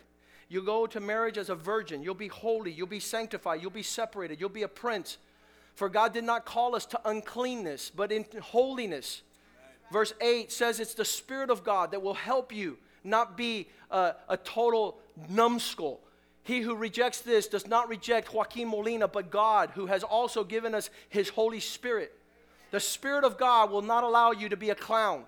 You 0.49 0.63
go 0.63 0.87
to 0.87 1.01
marriage 1.01 1.39
as 1.39 1.51
a 1.51 1.55
virgin. 1.55 2.03
You'll 2.03 2.15
be 2.15 2.29
holy. 2.29 2.71
You'll 2.71 2.87
be 2.87 3.01
sanctified. 3.01 3.61
You'll 3.61 3.71
be 3.71 3.83
separated. 3.83 4.41
You'll 4.41 4.49
be 4.49 4.63
a 4.63 4.69
prince. 4.69 5.19
For 5.75 5.89
God 5.89 6.13
did 6.13 6.25
not 6.25 6.45
call 6.45 6.75
us 6.75 6.87
to 6.87 7.01
uncleanness, 7.05 7.91
but 7.91 8.13
in 8.13 8.25
holiness. 8.41 9.23
Verse 9.93 10.15
8 10.21 10.51
says 10.51 10.81
it's 10.81 10.95
the 10.95 11.05
Spirit 11.05 11.51
of 11.51 11.65
God 11.65 11.91
that 11.91 12.03
will 12.03 12.15
help 12.15 12.53
you 12.53 12.79
not 13.05 13.37
be 13.37 13.69
a, 13.91 14.15
a 14.29 14.37
total 14.37 14.99
numbskull. 15.29 16.01
He 16.47 16.61
who 16.61 16.77
rejects 16.77 17.23
this 17.23 17.49
does 17.49 17.67
not 17.67 17.89
reject 17.89 18.33
Joaquin 18.33 18.69
Molina, 18.69 19.09
but 19.09 19.33
God, 19.33 19.73
who 19.75 19.87
has 19.87 20.05
also 20.05 20.45
given 20.45 20.77
us 20.77 20.91
his 21.09 21.29
Holy 21.29 21.59
Spirit. 21.59 22.17
The 22.71 22.79
Spirit 22.79 23.25
of 23.25 23.37
God 23.37 23.73
will 23.73 23.83
not 23.83 24.05
allow 24.05 24.31
you 24.31 24.49
to 24.51 24.57
be 24.57 24.71
a 24.71 24.77
clown 24.77 25.25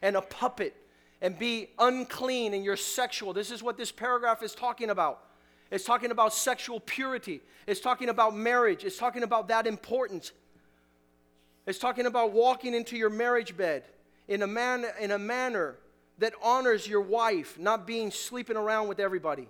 and 0.00 0.16
a 0.16 0.22
puppet 0.22 0.74
and 1.20 1.38
be 1.38 1.68
unclean 1.78 2.54
in 2.54 2.64
your 2.64 2.78
sexual. 2.78 3.34
This 3.34 3.50
is 3.50 3.62
what 3.62 3.76
this 3.76 3.92
paragraph 3.92 4.42
is 4.42 4.54
talking 4.54 4.88
about. 4.88 5.22
It's 5.70 5.84
talking 5.84 6.10
about 6.10 6.32
sexual 6.32 6.80
purity. 6.80 7.42
It's 7.66 7.80
talking 7.80 8.08
about 8.08 8.34
marriage. 8.34 8.82
It's 8.82 8.96
talking 8.96 9.24
about 9.24 9.48
that 9.48 9.66
importance. 9.66 10.32
It's 11.66 11.78
talking 11.78 12.06
about 12.06 12.32
walking 12.32 12.72
into 12.72 12.96
your 12.96 13.10
marriage 13.10 13.54
bed 13.58 13.84
in 14.26 14.40
a, 14.40 14.46
man, 14.46 14.86
in 14.98 15.10
a 15.10 15.18
manner 15.18 15.76
that 16.16 16.32
honors 16.42 16.88
your 16.88 17.02
wife, 17.02 17.58
not 17.58 17.86
being 17.86 18.10
sleeping 18.10 18.56
around 18.56 18.88
with 18.88 19.00
everybody. 19.00 19.48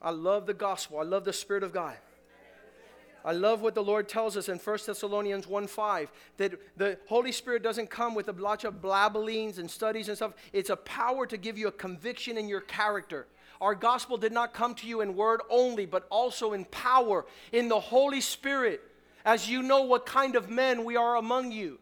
I 0.00 0.10
love 0.10 0.46
the 0.46 0.54
gospel. 0.54 0.98
I 0.98 1.02
love 1.02 1.24
the 1.24 1.32
Spirit 1.32 1.62
of 1.62 1.72
God. 1.72 1.96
I 3.24 3.32
love 3.32 3.60
what 3.60 3.74
the 3.74 3.82
Lord 3.82 4.08
tells 4.08 4.36
us 4.36 4.48
in 4.48 4.58
1 4.58 4.78
Thessalonians 4.86 5.46
1 5.46 5.66
5 5.66 6.10
that 6.36 6.54
the 6.76 6.98
Holy 7.08 7.32
Spirit 7.32 7.62
doesn't 7.62 7.90
come 7.90 8.14
with 8.14 8.28
a 8.28 8.32
bunch 8.32 8.64
of 8.64 8.80
blabblings 8.80 9.58
and 9.58 9.70
studies 9.70 10.08
and 10.08 10.16
stuff. 10.16 10.34
It's 10.52 10.70
a 10.70 10.76
power 10.76 11.26
to 11.26 11.36
give 11.36 11.58
you 11.58 11.68
a 11.68 11.72
conviction 11.72 12.38
in 12.38 12.48
your 12.48 12.60
character. 12.60 13.26
Our 13.60 13.74
gospel 13.74 14.16
did 14.16 14.32
not 14.32 14.54
come 14.54 14.74
to 14.76 14.86
you 14.86 15.00
in 15.00 15.16
word 15.16 15.40
only, 15.50 15.84
but 15.84 16.06
also 16.10 16.52
in 16.52 16.64
power, 16.66 17.26
in 17.52 17.68
the 17.68 17.80
Holy 17.80 18.20
Spirit, 18.20 18.80
as 19.24 19.50
you 19.50 19.62
know 19.62 19.82
what 19.82 20.06
kind 20.06 20.36
of 20.36 20.48
men 20.48 20.84
we 20.84 20.96
are 20.96 21.16
among 21.16 21.50
you. 21.50 21.78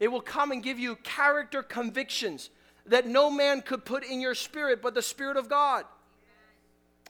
It 0.00 0.08
will 0.08 0.20
come 0.20 0.50
and 0.50 0.62
give 0.62 0.78
you 0.78 0.96
character 0.96 1.62
convictions 1.62 2.50
that 2.86 3.06
no 3.06 3.30
man 3.30 3.62
could 3.62 3.84
put 3.84 4.04
in 4.04 4.20
your 4.20 4.34
spirit 4.34 4.82
but 4.82 4.94
the 4.94 5.02
Spirit 5.02 5.36
of 5.36 5.48
God. 5.48 5.84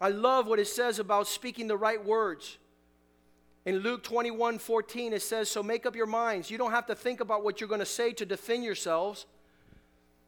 I 0.01 0.09
love 0.09 0.47
what 0.47 0.59
it 0.59 0.67
says 0.67 0.99
about 0.99 1.29
speaking 1.29 1.67
the 1.67 1.77
right 1.77 2.03
words. 2.03 2.57
In 3.67 3.79
Luke 3.79 4.03
21 4.03 4.59
14, 4.59 5.13
it 5.13 5.23
says, 5.23 5.51
So 5.51 5.63
make 5.63 5.85
up 5.85 5.95
your 5.95 6.07
minds. 6.07 6.51
You 6.51 6.59
don't 6.59 6.71
have 6.71 6.87
to 6.87 6.95
think 6.95 7.21
about 7.21 7.45
what 7.45 7.61
you're 7.61 7.69
going 7.69 7.81
to 7.81 7.87
say 7.87 8.13
to 8.13 8.25
defend 8.25 8.65
yourselves. 8.65 9.27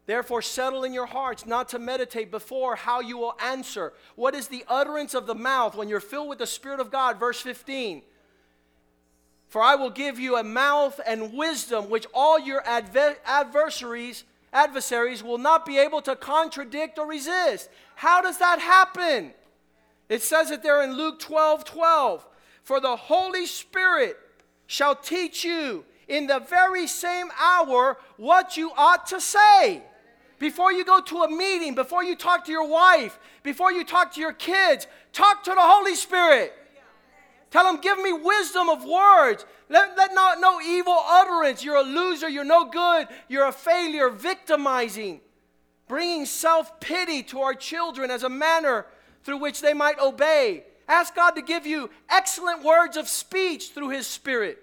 Therefore, 0.04 0.42
settle 0.42 0.84
in 0.84 0.92
your 0.92 1.06
hearts 1.06 1.46
not 1.46 1.68
to 1.70 1.78
meditate 1.78 2.30
before 2.30 2.76
how 2.76 3.00
you 3.00 3.16
will 3.16 3.36
answer. 3.40 3.92
What 4.16 4.34
is 4.34 4.48
the 4.48 4.64
utterance 4.68 5.14
of 5.14 5.26
the 5.26 5.34
mouth 5.34 5.76
when 5.76 5.88
you're 5.88 6.00
filled 6.00 6.28
with 6.28 6.38
the 6.38 6.46
Spirit 6.46 6.80
of 6.80 6.90
God? 6.90 7.18
Verse 7.18 7.40
15. 7.40 8.02
For 9.48 9.62
I 9.62 9.76
will 9.76 9.90
give 9.90 10.18
you 10.18 10.36
a 10.36 10.44
mouth 10.44 11.00
and 11.06 11.34
wisdom 11.34 11.88
which 11.88 12.06
all 12.12 12.38
your 12.38 12.66
adver- 12.66 13.18
adversaries 13.24 14.24
adversaries 14.52 15.22
will 15.22 15.38
not 15.38 15.64
be 15.64 15.78
able 15.78 16.02
to 16.02 16.14
contradict 16.14 16.98
or 16.98 17.06
resist. 17.06 17.70
How 17.94 18.20
does 18.20 18.38
that 18.38 18.58
happen? 18.58 19.32
It 20.08 20.22
says 20.22 20.50
it 20.50 20.62
there 20.62 20.82
in 20.82 20.94
Luke 20.96 21.18
12 21.20 21.64
12. 21.64 22.26
For 22.62 22.80
the 22.80 22.96
Holy 22.96 23.46
Spirit 23.46 24.16
shall 24.66 24.94
teach 24.94 25.44
you 25.44 25.84
in 26.08 26.26
the 26.26 26.40
very 26.40 26.86
same 26.86 27.28
hour 27.40 27.98
what 28.16 28.56
you 28.56 28.70
ought 28.76 29.06
to 29.06 29.20
say. 29.20 29.82
Before 30.38 30.72
you 30.72 30.84
go 30.84 31.00
to 31.00 31.22
a 31.22 31.30
meeting, 31.30 31.74
before 31.74 32.02
you 32.02 32.16
talk 32.16 32.44
to 32.46 32.52
your 32.52 32.66
wife, 32.66 33.18
before 33.42 33.72
you 33.72 33.84
talk 33.84 34.12
to 34.14 34.20
your 34.20 34.32
kids, 34.32 34.86
talk 35.12 35.44
to 35.44 35.50
the 35.50 35.60
Holy 35.60 35.94
Spirit. 35.94 36.52
Tell 37.52 37.68
him, 37.68 37.80
give 37.80 37.98
me 37.98 38.12
wisdom 38.12 38.68
of 38.70 38.84
words. 38.84 39.44
Let, 39.68 39.96
let 39.96 40.14
not 40.14 40.40
no 40.40 40.60
evil 40.60 40.96
utterance. 40.96 41.62
You're 41.62 41.76
a 41.76 41.82
loser. 41.82 42.28
You're 42.28 42.44
no 42.44 42.64
good. 42.64 43.08
You're 43.28 43.46
a 43.46 43.52
failure. 43.52 44.08
Victimizing. 44.08 45.20
Bringing 45.86 46.24
self 46.24 46.80
pity 46.80 47.22
to 47.24 47.40
our 47.40 47.54
children 47.54 48.10
as 48.10 48.22
a 48.22 48.28
manner 48.28 48.86
through 49.24 49.38
which 49.38 49.60
they 49.60 49.74
might 49.74 49.98
obey. 49.98 50.64
Ask 50.88 51.14
God 51.14 51.32
to 51.32 51.42
give 51.42 51.66
you 51.66 51.90
excellent 52.08 52.62
words 52.64 52.96
of 52.96 53.08
speech 53.08 53.70
through 53.70 53.90
His 53.90 54.06
Spirit. 54.06 54.58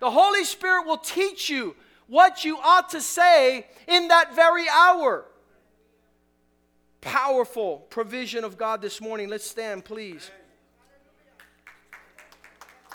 The 0.00 0.10
Holy 0.10 0.44
Spirit 0.44 0.86
will 0.86 0.98
teach 0.98 1.48
you 1.48 1.76
what 2.06 2.44
you 2.44 2.58
ought 2.58 2.90
to 2.90 3.00
say 3.00 3.66
in 3.86 4.08
that 4.08 4.34
very 4.34 4.68
hour. 4.68 5.26
Powerful 7.00 7.86
provision 7.90 8.44
of 8.44 8.56
God 8.56 8.80
this 8.82 9.00
morning. 9.00 9.28
Let's 9.28 9.48
stand, 9.48 9.84
please. 9.84 10.30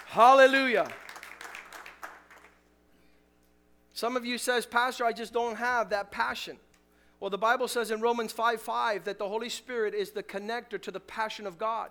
Hallelujah. 0.06 0.91
Some 3.93 4.17
of 4.17 4.25
you 4.25 4.38
says, 4.38 4.65
"Pastor, 4.65 5.06
I 5.06 5.13
just 5.13 5.34
don't 5.34 5.56
have 5.56 5.89
that 5.91 6.10
passion." 6.10 6.58
Well, 7.19 7.29
the 7.29 7.38
Bible 7.38 7.67
says 7.67 7.91
in 7.91 8.01
Romans 8.01 8.32
5 8.32 8.62
5 8.62 9.03
that 9.03 9.19
the 9.19 9.27
Holy 9.27 9.49
Spirit 9.49 9.93
is 9.93 10.12
the 10.12 10.23
connector 10.23 10.82
to 10.82 10.91
the 10.91 10.99
passion 10.99 11.45
of 11.45 11.58
God. 11.58 11.89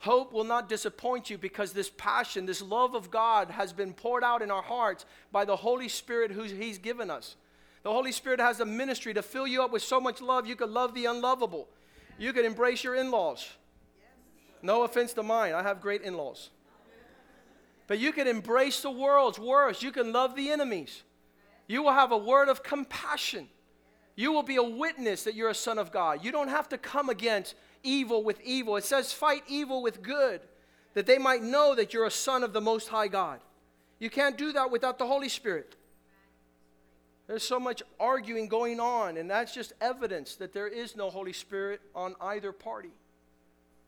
Hope 0.00 0.32
will 0.32 0.44
not 0.44 0.68
disappoint 0.68 1.28
you 1.28 1.36
because 1.36 1.72
this 1.72 1.90
passion, 1.90 2.46
this 2.46 2.62
love 2.62 2.94
of 2.94 3.10
God 3.10 3.50
has 3.50 3.72
been 3.72 3.92
poured 3.92 4.24
out 4.24 4.40
in 4.40 4.50
our 4.50 4.62
hearts 4.62 5.04
by 5.30 5.44
the 5.44 5.56
Holy 5.56 5.88
Spirit 5.88 6.32
who 6.32 6.42
He's 6.42 6.78
given 6.78 7.10
us. 7.10 7.36
The 7.82 7.92
Holy 7.92 8.12
Spirit 8.12 8.40
has 8.40 8.60
a 8.60 8.66
ministry 8.66 9.14
to 9.14 9.22
fill 9.22 9.46
you 9.46 9.62
up 9.62 9.72
with 9.72 9.82
so 9.82 10.00
much 10.00 10.20
love 10.20 10.46
you 10.46 10.56
could 10.56 10.70
love 10.70 10.94
the 10.94 11.04
unlovable. 11.04 11.68
You 12.18 12.32
could 12.32 12.44
embrace 12.44 12.82
your 12.82 12.94
in 12.94 13.10
laws. 13.10 13.46
No 14.62 14.82
offense 14.82 15.12
to 15.14 15.22
mine, 15.22 15.54
I 15.54 15.62
have 15.62 15.80
great 15.80 16.02
in 16.02 16.16
laws. 16.16 16.50
But 17.86 17.98
you 17.98 18.12
can 18.12 18.26
embrace 18.26 18.82
the 18.82 18.90
world's 18.90 19.38
worst. 19.38 19.82
You 19.82 19.90
can 19.90 20.12
love 20.12 20.36
the 20.36 20.50
enemies. 20.50 21.02
You 21.66 21.82
will 21.82 21.92
have 21.92 22.12
a 22.12 22.18
word 22.18 22.48
of 22.48 22.62
compassion. 22.62 23.48
You 24.20 24.32
will 24.32 24.42
be 24.42 24.56
a 24.56 24.62
witness 24.62 25.22
that 25.22 25.34
you're 25.34 25.48
a 25.48 25.54
son 25.54 25.78
of 25.78 25.90
God. 25.90 26.22
You 26.22 26.30
don't 26.30 26.48
have 26.48 26.68
to 26.68 26.76
come 26.76 27.08
against 27.08 27.54
evil 27.82 28.22
with 28.22 28.38
evil. 28.42 28.76
It 28.76 28.84
says, 28.84 29.14
fight 29.14 29.42
evil 29.48 29.80
with 29.80 30.02
good, 30.02 30.42
that 30.92 31.06
they 31.06 31.16
might 31.16 31.42
know 31.42 31.74
that 31.74 31.94
you're 31.94 32.04
a 32.04 32.10
son 32.10 32.44
of 32.44 32.52
the 32.52 32.60
Most 32.60 32.88
High 32.88 33.08
God. 33.08 33.40
You 33.98 34.10
can't 34.10 34.36
do 34.36 34.52
that 34.52 34.70
without 34.70 34.98
the 34.98 35.06
Holy 35.06 35.30
Spirit. 35.30 35.74
There's 37.28 37.42
so 37.42 37.58
much 37.58 37.82
arguing 37.98 38.46
going 38.46 38.78
on, 38.78 39.16
and 39.16 39.30
that's 39.30 39.54
just 39.54 39.72
evidence 39.80 40.36
that 40.36 40.52
there 40.52 40.68
is 40.68 40.94
no 40.94 41.08
Holy 41.08 41.32
Spirit 41.32 41.80
on 41.94 42.14
either 42.20 42.52
party. 42.52 42.92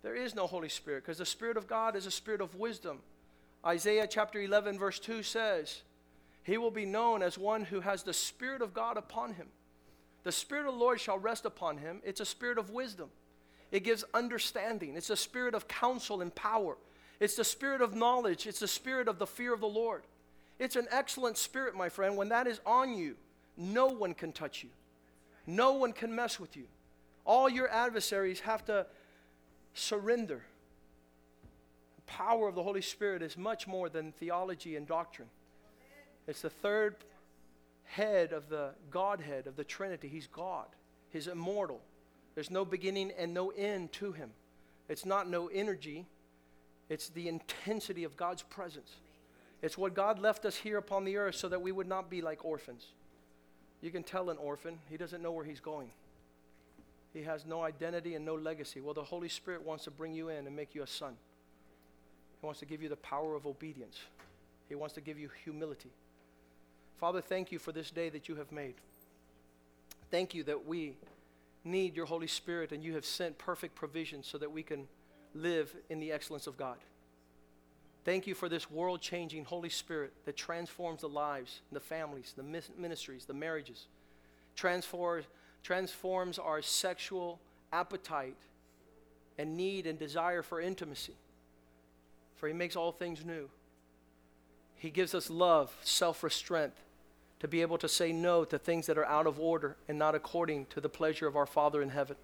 There 0.02 0.16
is 0.16 0.34
no 0.34 0.46
Holy 0.46 0.70
Spirit 0.70 1.04
because 1.04 1.18
the 1.18 1.26
Spirit 1.26 1.58
of 1.58 1.66
God 1.66 1.94
is 1.94 2.06
a 2.06 2.10
spirit 2.10 2.40
of 2.40 2.54
wisdom. 2.54 3.00
Isaiah 3.66 4.06
chapter 4.06 4.40
11, 4.40 4.78
verse 4.78 4.98
2 4.98 5.24
says, 5.24 5.82
He 6.42 6.56
will 6.56 6.70
be 6.70 6.86
known 6.86 7.20
as 7.20 7.36
one 7.36 7.66
who 7.66 7.80
has 7.80 8.02
the 8.02 8.14
Spirit 8.14 8.62
of 8.62 8.72
God 8.72 8.96
upon 8.96 9.34
him. 9.34 9.48
The 10.24 10.32
Spirit 10.32 10.66
of 10.66 10.74
the 10.74 10.80
Lord 10.80 11.00
shall 11.00 11.18
rest 11.18 11.44
upon 11.44 11.78
him. 11.78 12.00
It's 12.04 12.20
a 12.20 12.24
spirit 12.24 12.58
of 12.58 12.70
wisdom. 12.70 13.08
It 13.70 13.84
gives 13.84 14.04
understanding. 14.14 14.96
It's 14.96 15.10
a 15.10 15.16
spirit 15.16 15.54
of 15.54 15.66
counsel 15.66 16.20
and 16.20 16.32
power. 16.34 16.76
It's 17.18 17.36
the 17.36 17.44
spirit 17.44 17.80
of 17.80 17.94
knowledge. 17.94 18.46
It's 18.46 18.60
the 18.60 18.68
spirit 18.68 19.08
of 19.08 19.18
the 19.18 19.26
fear 19.26 19.54
of 19.54 19.60
the 19.60 19.68
Lord. 19.68 20.02
It's 20.58 20.76
an 20.76 20.86
excellent 20.90 21.38
spirit, 21.38 21.74
my 21.74 21.88
friend. 21.88 22.16
When 22.16 22.28
that 22.28 22.46
is 22.46 22.60
on 22.66 22.94
you, 22.94 23.16
no 23.56 23.86
one 23.86 24.14
can 24.14 24.32
touch 24.32 24.62
you, 24.62 24.70
no 25.46 25.72
one 25.72 25.92
can 25.92 26.14
mess 26.14 26.38
with 26.38 26.56
you. 26.56 26.64
All 27.24 27.48
your 27.48 27.68
adversaries 27.68 28.40
have 28.40 28.64
to 28.66 28.86
surrender. 29.74 30.42
The 31.96 32.02
power 32.12 32.48
of 32.48 32.54
the 32.54 32.62
Holy 32.62 32.82
Spirit 32.82 33.22
is 33.22 33.36
much 33.36 33.66
more 33.66 33.88
than 33.88 34.12
theology 34.12 34.76
and 34.76 34.86
doctrine. 34.86 35.28
It's 36.26 36.42
the 36.42 36.50
third 36.50 36.96
head 37.92 38.32
of 38.32 38.48
the 38.48 38.70
Godhead 38.90 39.46
of 39.46 39.56
the 39.56 39.64
Trinity. 39.64 40.08
He's 40.08 40.26
God, 40.26 40.66
He's 41.10 41.28
immortal. 41.28 41.80
There's 42.34 42.50
no 42.50 42.64
beginning 42.64 43.12
and 43.18 43.34
no 43.34 43.50
end 43.50 43.92
to 43.92 44.12
him. 44.12 44.30
It's 44.88 45.04
not 45.04 45.28
no 45.28 45.48
energy, 45.48 46.06
it's 46.88 47.10
the 47.10 47.28
intensity 47.28 48.04
of 48.04 48.16
God's 48.16 48.42
presence. 48.42 48.96
It's 49.60 49.78
what 49.78 49.94
God 49.94 50.18
left 50.18 50.44
us 50.44 50.56
here 50.56 50.78
upon 50.78 51.04
the 51.04 51.18
earth 51.18 51.36
so 51.36 51.48
that 51.48 51.62
we 51.62 51.70
would 51.70 51.86
not 51.86 52.10
be 52.10 52.20
like 52.20 52.44
orphans. 52.44 52.86
You 53.80 53.90
can 53.90 54.02
tell 54.02 54.30
an 54.30 54.38
orphan, 54.38 54.78
he 54.90 54.96
doesn't 54.96 55.22
know 55.22 55.30
where 55.30 55.44
he's 55.44 55.60
going. 55.60 55.90
He 57.12 57.22
has 57.22 57.44
no 57.44 57.62
identity 57.62 58.14
and 58.14 58.24
no 58.24 58.34
legacy. 58.34 58.80
Well, 58.80 58.94
the 58.94 59.04
Holy 59.04 59.28
Spirit 59.28 59.64
wants 59.64 59.84
to 59.84 59.90
bring 59.90 60.14
you 60.14 60.30
in 60.30 60.46
and 60.46 60.56
make 60.56 60.74
you 60.74 60.82
a 60.82 60.86
son. 60.86 61.14
He 62.40 62.46
wants 62.46 62.58
to 62.60 62.66
give 62.66 62.82
you 62.82 62.88
the 62.88 62.96
power 62.96 63.34
of 63.34 63.46
obedience. 63.46 64.00
He 64.68 64.74
wants 64.74 64.94
to 64.94 65.00
give 65.00 65.18
you 65.18 65.28
humility. 65.44 65.90
Father, 67.02 67.20
thank 67.20 67.50
you 67.50 67.58
for 67.58 67.72
this 67.72 67.90
day 67.90 68.10
that 68.10 68.28
you 68.28 68.36
have 68.36 68.52
made. 68.52 68.74
Thank 70.12 70.34
you 70.34 70.44
that 70.44 70.68
we 70.68 70.94
need 71.64 71.96
your 71.96 72.06
Holy 72.06 72.28
Spirit, 72.28 72.70
and 72.70 72.80
you 72.80 72.94
have 72.94 73.04
sent 73.04 73.38
perfect 73.38 73.74
provision 73.74 74.22
so 74.22 74.38
that 74.38 74.52
we 74.52 74.62
can 74.62 74.86
live 75.34 75.74
in 75.90 75.98
the 75.98 76.12
excellence 76.12 76.46
of 76.46 76.56
God. 76.56 76.76
Thank 78.04 78.28
you 78.28 78.36
for 78.36 78.48
this 78.48 78.70
world 78.70 79.00
changing 79.00 79.46
Holy 79.46 79.68
Spirit 79.68 80.12
that 80.26 80.36
transforms 80.36 81.00
the 81.00 81.08
lives, 81.08 81.62
the 81.72 81.80
families, 81.80 82.34
the 82.36 82.62
ministries, 82.78 83.24
the 83.24 83.34
marriages, 83.34 83.86
transforms, 84.54 85.24
transforms 85.64 86.38
our 86.38 86.62
sexual 86.62 87.40
appetite 87.72 88.38
and 89.38 89.56
need 89.56 89.88
and 89.88 89.98
desire 89.98 90.42
for 90.42 90.60
intimacy. 90.60 91.16
For 92.36 92.46
He 92.46 92.54
makes 92.54 92.76
all 92.76 92.92
things 92.92 93.24
new. 93.24 93.48
He 94.76 94.90
gives 94.90 95.16
us 95.16 95.28
love, 95.28 95.74
self 95.82 96.22
restraint, 96.22 96.74
to 97.42 97.48
be 97.48 97.60
able 97.60 97.76
to 97.76 97.88
say 97.88 98.12
no 98.12 98.44
to 98.44 98.56
things 98.56 98.86
that 98.86 98.96
are 98.96 99.04
out 99.04 99.26
of 99.26 99.40
order 99.40 99.76
and 99.88 99.98
not 99.98 100.14
according 100.14 100.64
to 100.66 100.80
the 100.80 100.88
pleasure 100.88 101.26
of 101.26 101.34
our 101.34 101.44
Father 101.44 101.82
in 101.82 101.88
heaven. 101.88 102.14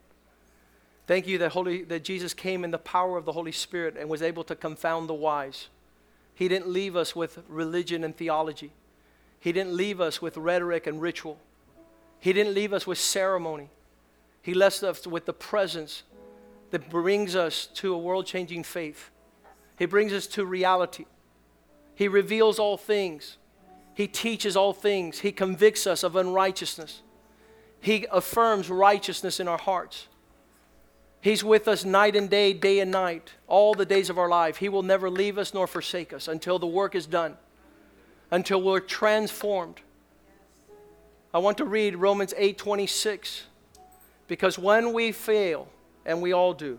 Thank 1.08 1.26
you 1.26 1.38
that, 1.38 1.50
Holy, 1.50 1.82
that 1.82 2.04
Jesus 2.04 2.32
came 2.32 2.62
in 2.62 2.70
the 2.70 2.78
power 2.78 3.18
of 3.18 3.24
the 3.24 3.32
Holy 3.32 3.50
Spirit 3.50 3.96
and 3.98 4.08
was 4.08 4.22
able 4.22 4.44
to 4.44 4.54
confound 4.54 5.08
the 5.08 5.14
wise. 5.14 5.66
He 6.36 6.46
didn't 6.46 6.68
leave 6.68 6.94
us 6.94 7.16
with 7.16 7.40
religion 7.48 8.04
and 8.04 8.16
theology. 8.16 8.70
He 9.40 9.50
didn't 9.50 9.72
leave 9.76 10.00
us 10.00 10.22
with 10.22 10.36
rhetoric 10.36 10.86
and 10.86 11.02
ritual. 11.02 11.40
He 12.20 12.32
didn't 12.32 12.54
leave 12.54 12.72
us 12.72 12.86
with 12.86 12.98
ceremony. 12.98 13.70
He 14.40 14.54
left 14.54 14.84
us 14.84 15.04
with 15.04 15.26
the 15.26 15.32
presence 15.32 16.04
that 16.70 16.88
brings 16.90 17.34
us 17.34 17.66
to 17.74 17.92
a 17.92 17.98
world 17.98 18.24
changing 18.24 18.62
faith. 18.62 19.10
He 19.76 19.86
brings 19.86 20.12
us 20.12 20.28
to 20.28 20.44
reality. 20.44 21.06
He 21.96 22.06
reveals 22.06 22.60
all 22.60 22.76
things. 22.76 23.36
He 23.99 24.07
teaches 24.07 24.57
all 24.57 24.72
things. 24.72 25.18
He 25.18 25.32
convicts 25.32 25.84
us 25.84 26.05
of 26.05 26.14
unrighteousness. 26.14 27.03
He 27.80 28.07
affirms 28.12 28.70
righteousness 28.70 29.40
in 29.40 29.49
our 29.49 29.59
hearts. 29.59 30.07
He's 31.20 31.42
with 31.42 31.66
us 31.66 31.84
night 31.84 32.14
and 32.14 32.30
day, 32.30 32.53
day 32.53 32.78
and 32.78 32.92
night, 32.92 33.32
all 33.49 33.74
the 33.74 33.84
days 33.84 34.09
of 34.09 34.16
our 34.16 34.28
life. 34.28 34.59
He 34.59 34.68
will 34.68 34.84
never 34.84 35.11
leave 35.11 35.36
us 35.36 35.53
nor 35.53 35.66
forsake 35.66 36.12
us 36.12 36.28
until 36.28 36.61
the 36.61 36.66
work 36.66 36.94
is 36.94 37.07
done, 37.07 37.36
until 38.30 38.62
we're 38.62 38.78
transformed. 38.78 39.80
I 41.34 41.38
want 41.38 41.59
to 41.59 41.64
read 41.64 41.96
Romans 41.96 42.32
8:26 42.36 43.46
because 44.28 44.61
when 44.61 44.92
we 44.92 45.11
fail, 45.11 45.66
and 46.07 46.22
we 46.22 46.32
all 46.32 46.55
do, 46.55 46.78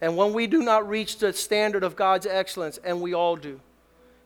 and 0.00 0.16
when 0.16 0.32
we 0.32 0.48
do 0.48 0.64
not 0.64 0.88
reach 0.88 1.18
the 1.18 1.32
standard 1.32 1.84
of 1.84 1.94
God's 1.94 2.26
excellence, 2.26 2.78
and 2.78 3.00
we 3.00 3.14
all 3.14 3.36
do, 3.36 3.60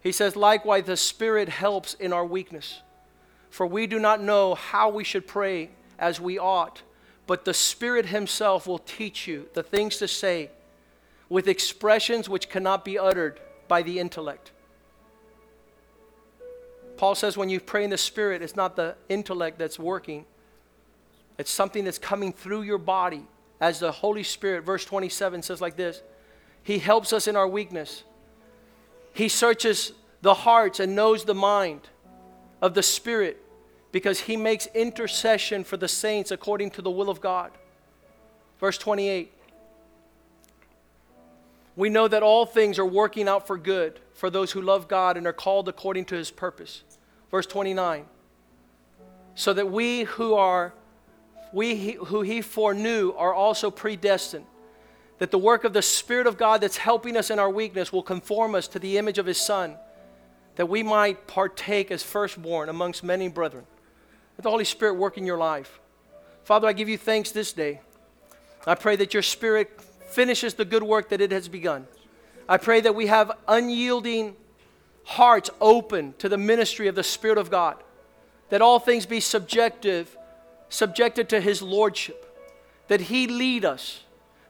he 0.02 0.12
says, 0.12 0.34
likewise, 0.34 0.84
the 0.84 0.96
Spirit 0.96 1.48
helps 1.48 1.94
in 1.94 2.12
our 2.12 2.24
weakness. 2.24 2.80
For 3.50 3.66
we 3.66 3.86
do 3.86 3.98
not 3.98 4.22
know 4.22 4.54
how 4.54 4.88
we 4.88 5.04
should 5.04 5.26
pray 5.26 5.70
as 5.98 6.20
we 6.20 6.38
ought, 6.38 6.82
but 7.26 7.44
the 7.44 7.54
Spirit 7.54 8.06
Himself 8.06 8.66
will 8.66 8.78
teach 8.78 9.26
you 9.26 9.48
the 9.54 9.62
things 9.62 9.98
to 9.98 10.08
say 10.08 10.50
with 11.28 11.48
expressions 11.48 12.28
which 12.28 12.48
cannot 12.48 12.84
be 12.84 12.98
uttered 12.98 13.40
by 13.68 13.82
the 13.82 13.98
intellect. 13.98 14.52
Paul 16.96 17.14
says 17.14 17.36
when 17.36 17.48
you 17.48 17.60
pray 17.60 17.84
in 17.84 17.90
the 17.90 17.98
Spirit, 17.98 18.42
it's 18.42 18.56
not 18.56 18.76
the 18.76 18.96
intellect 19.08 19.58
that's 19.58 19.78
working, 19.78 20.24
it's 21.38 21.50
something 21.50 21.84
that's 21.84 21.98
coming 21.98 22.32
through 22.32 22.62
your 22.62 22.78
body 22.78 23.26
as 23.60 23.78
the 23.80 23.92
Holy 23.92 24.22
Spirit. 24.22 24.64
Verse 24.64 24.84
27 24.84 25.42
says 25.42 25.60
like 25.60 25.76
this 25.76 26.02
He 26.62 26.78
helps 26.78 27.12
us 27.12 27.26
in 27.26 27.36
our 27.36 27.48
weakness, 27.48 28.02
He 29.12 29.28
searches 29.28 29.92
the 30.22 30.34
hearts 30.34 30.80
and 30.80 30.94
knows 30.94 31.24
the 31.24 31.34
mind 31.34 31.88
of 32.62 32.74
the 32.74 32.82
Spirit 32.82 33.42
because 33.92 34.20
He 34.20 34.36
makes 34.36 34.66
intercession 34.74 35.64
for 35.64 35.76
the 35.76 35.88
saints 35.88 36.30
according 36.30 36.70
to 36.72 36.82
the 36.82 36.90
will 36.90 37.10
of 37.10 37.20
God. 37.20 37.50
Verse 38.58 38.78
28 38.78 39.32
we 41.80 41.88
know 41.88 42.08
that 42.08 42.22
all 42.22 42.44
things 42.44 42.78
are 42.78 42.84
working 42.84 43.26
out 43.26 43.46
for 43.46 43.56
good 43.56 44.00
for 44.12 44.28
those 44.28 44.52
who 44.52 44.60
love 44.60 44.86
God 44.86 45.16
and 45.16 45.26
are 45.26 45.32
called 45.32 45.66
according 45.66 46.04
to 46.06 46.14
his 46.14 46.30
purpose. 46.30 46.82
Verse 47.30 47.46
29. 47.46 48.04
So 49.34 49.54
that 49.54 49.70
we 49.70 50.02
who 50.02 50.34
are 50.34 50.74
we 51.54 51.92
who 51.92 52.20
he 52.20 52.42
foreknew 52.42 53.14
are 53.16 53.32
also 53.32 53.70
predestined 53.70 54.44
that 55.20 55.30
the 55.30 55.38
work 55.38 55.64
of 55.64 55.74
the 55.74 55.82
spirit 55.82 56.26
of 56.26 56.38
God 56.38 56.62
that's 56.62 56.78
helping 56.78 57.14
us 57.14 57.30
in 57.30 57.38
our 57.38 57.50
weakness 57.50 57.92
will 57.92 58.02
conform 58.02 58.54
us 58.54 58.66
to 58.68 58.78
the 58.78 58.96
image 58.96 59.18
of 59.18 59.26
his 59.26 59.38
son 59.38 59.76
that 60.56 60.66
we 60.66 60.82
might 60.82 61.26
partake 61.26 61.90
as 61.90 62.02
firstborn 62.02 62.68
amongst 62.68 63.04
many 63.04 63.28
brethren. 63.28 63.64
Let 64.36 64.44
the 64.44 64.50
Holy 64.50 64.64
Spirit 64.64 64.94
work 64.94 65.18
in 65.18 65.26
your 65.26 65.36
life. 65.36 65.78
Father, 66.44 66.66
I 66.66 66.72
give 66.72 66.88
you 66.88 66.98
thanks 66.98 67.32
this 67.32 67.52
day. 67.52 67.80
I 68.66 68.74
pray 68.74 68.96
that 68.96 69.14
your 69.14 69.22
spirit 69.22 69.80
finishes 70.08 70.54
the 70.54 70.64
good 70.64 70.82
work 70.82 71.10
that 71.10 71.20
it 71.20 71.32
has 71.32 71.48
begun. 71.48 71.86
I 72.48 72.56
pray 72.56 72.80
that 72.80 72.94
we 72.94 73.06
have 73.06 73.30
unyielding 73.46 74.36
hearts 75.04 75.50
open 75.60 76.14
to 76.18 76.28
the 76.28 76.38
ministry 76.38 76.88
of 76.88 76.94
the 76.94 77.02
Spirit 77.02 77.38
of 77.38 77.50
God, 77.50 77.76
that 78.48 78.62
all 78.62 78.78
things 78.78 79.06
be 79.06 79.20
subjective, 79.20 80.16
subjected 80.68 81.28
to 81.28 81.40
His 81.40 81.62
Lordship, 81.62 82.26
that 82.88 83.02
He 83.02 83.26
lead 83.26 83.64
us, 83.64 84.00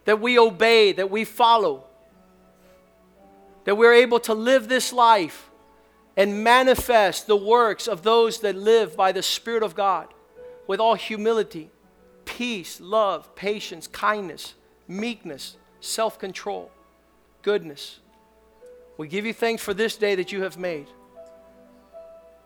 that 0.04 0.20
we 0.20 0.38
obey, 0.38 0.92
that 0.92 1.10
we 1.10 1.24
follow, 1.24 1.84
that 3.64 3.76
we're 3.76 3.94
able 3.94 4.20
to 4.20 4.34
live 4.34 4.68
this 4.68 4.92
life 4.92 5.50
and 6.16 6.42
manifest 6.42 7.26
the 7.26 7.36
works 7.36 7.86
of 7.86 8.02
those 8.02 8.40
that 8.40 8.56
live 8.56 8.96
by 8.96 9.12
the 9.12 9.22
Spirit 9.22 9.62
of 9.62 9.74
God 9.74 10.08
with 10.66 10.80
all 10.80 10.94
humility, 10.94 11.70
peace, 12.24 12.80
love, 12.80 13.34
patience, 13.34 13.86
kindness 13.86 14.54
meekness, 14.90 15.56
self 15.80 16.18
control, 16.18 16.70
goodness. 17.42 18.00
We 18.98 19.08
give 19.08 19.24
you 19.24 19.32
thanks 19.32 19.62
for 19.62 19.72
this 19.72 19.96
day 19.96 20.16
that 20.16 20.32
you 20.32 20.42
have 20.42 20.58
made. 20.58 20.88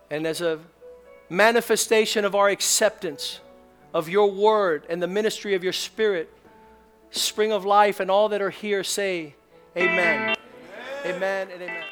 And 0.09 0.25
as 0.25 0.39
a 0.39 0.59
manifestation 1.27 2.23
of 2.23 2.35
our 2.35 2.47
acceptance 2.47 3.41
of 3.93 4.07
your 4.07 4.31
word 4.31 4.85
and 4.87 5.01
the 5.01 5.07
ministry 5.07 5.55
of 5.55 5.63
your 5.63 5.73
spirit, 5.73 6.31
spring 7.15 7.51
of 7.51 7.65
life, 7.65 7.99
and 7.99 8.11
all 8.11 8.29
that 8.29 8.41
are 8.41 8.49
here 8.49 8.83
say, 8.83 9.35
Amen. 9.77 10.35
Amen, 11.05 11.15
amen 11.15 11.47
and 11.51 11.61
amen. 11.61 11.85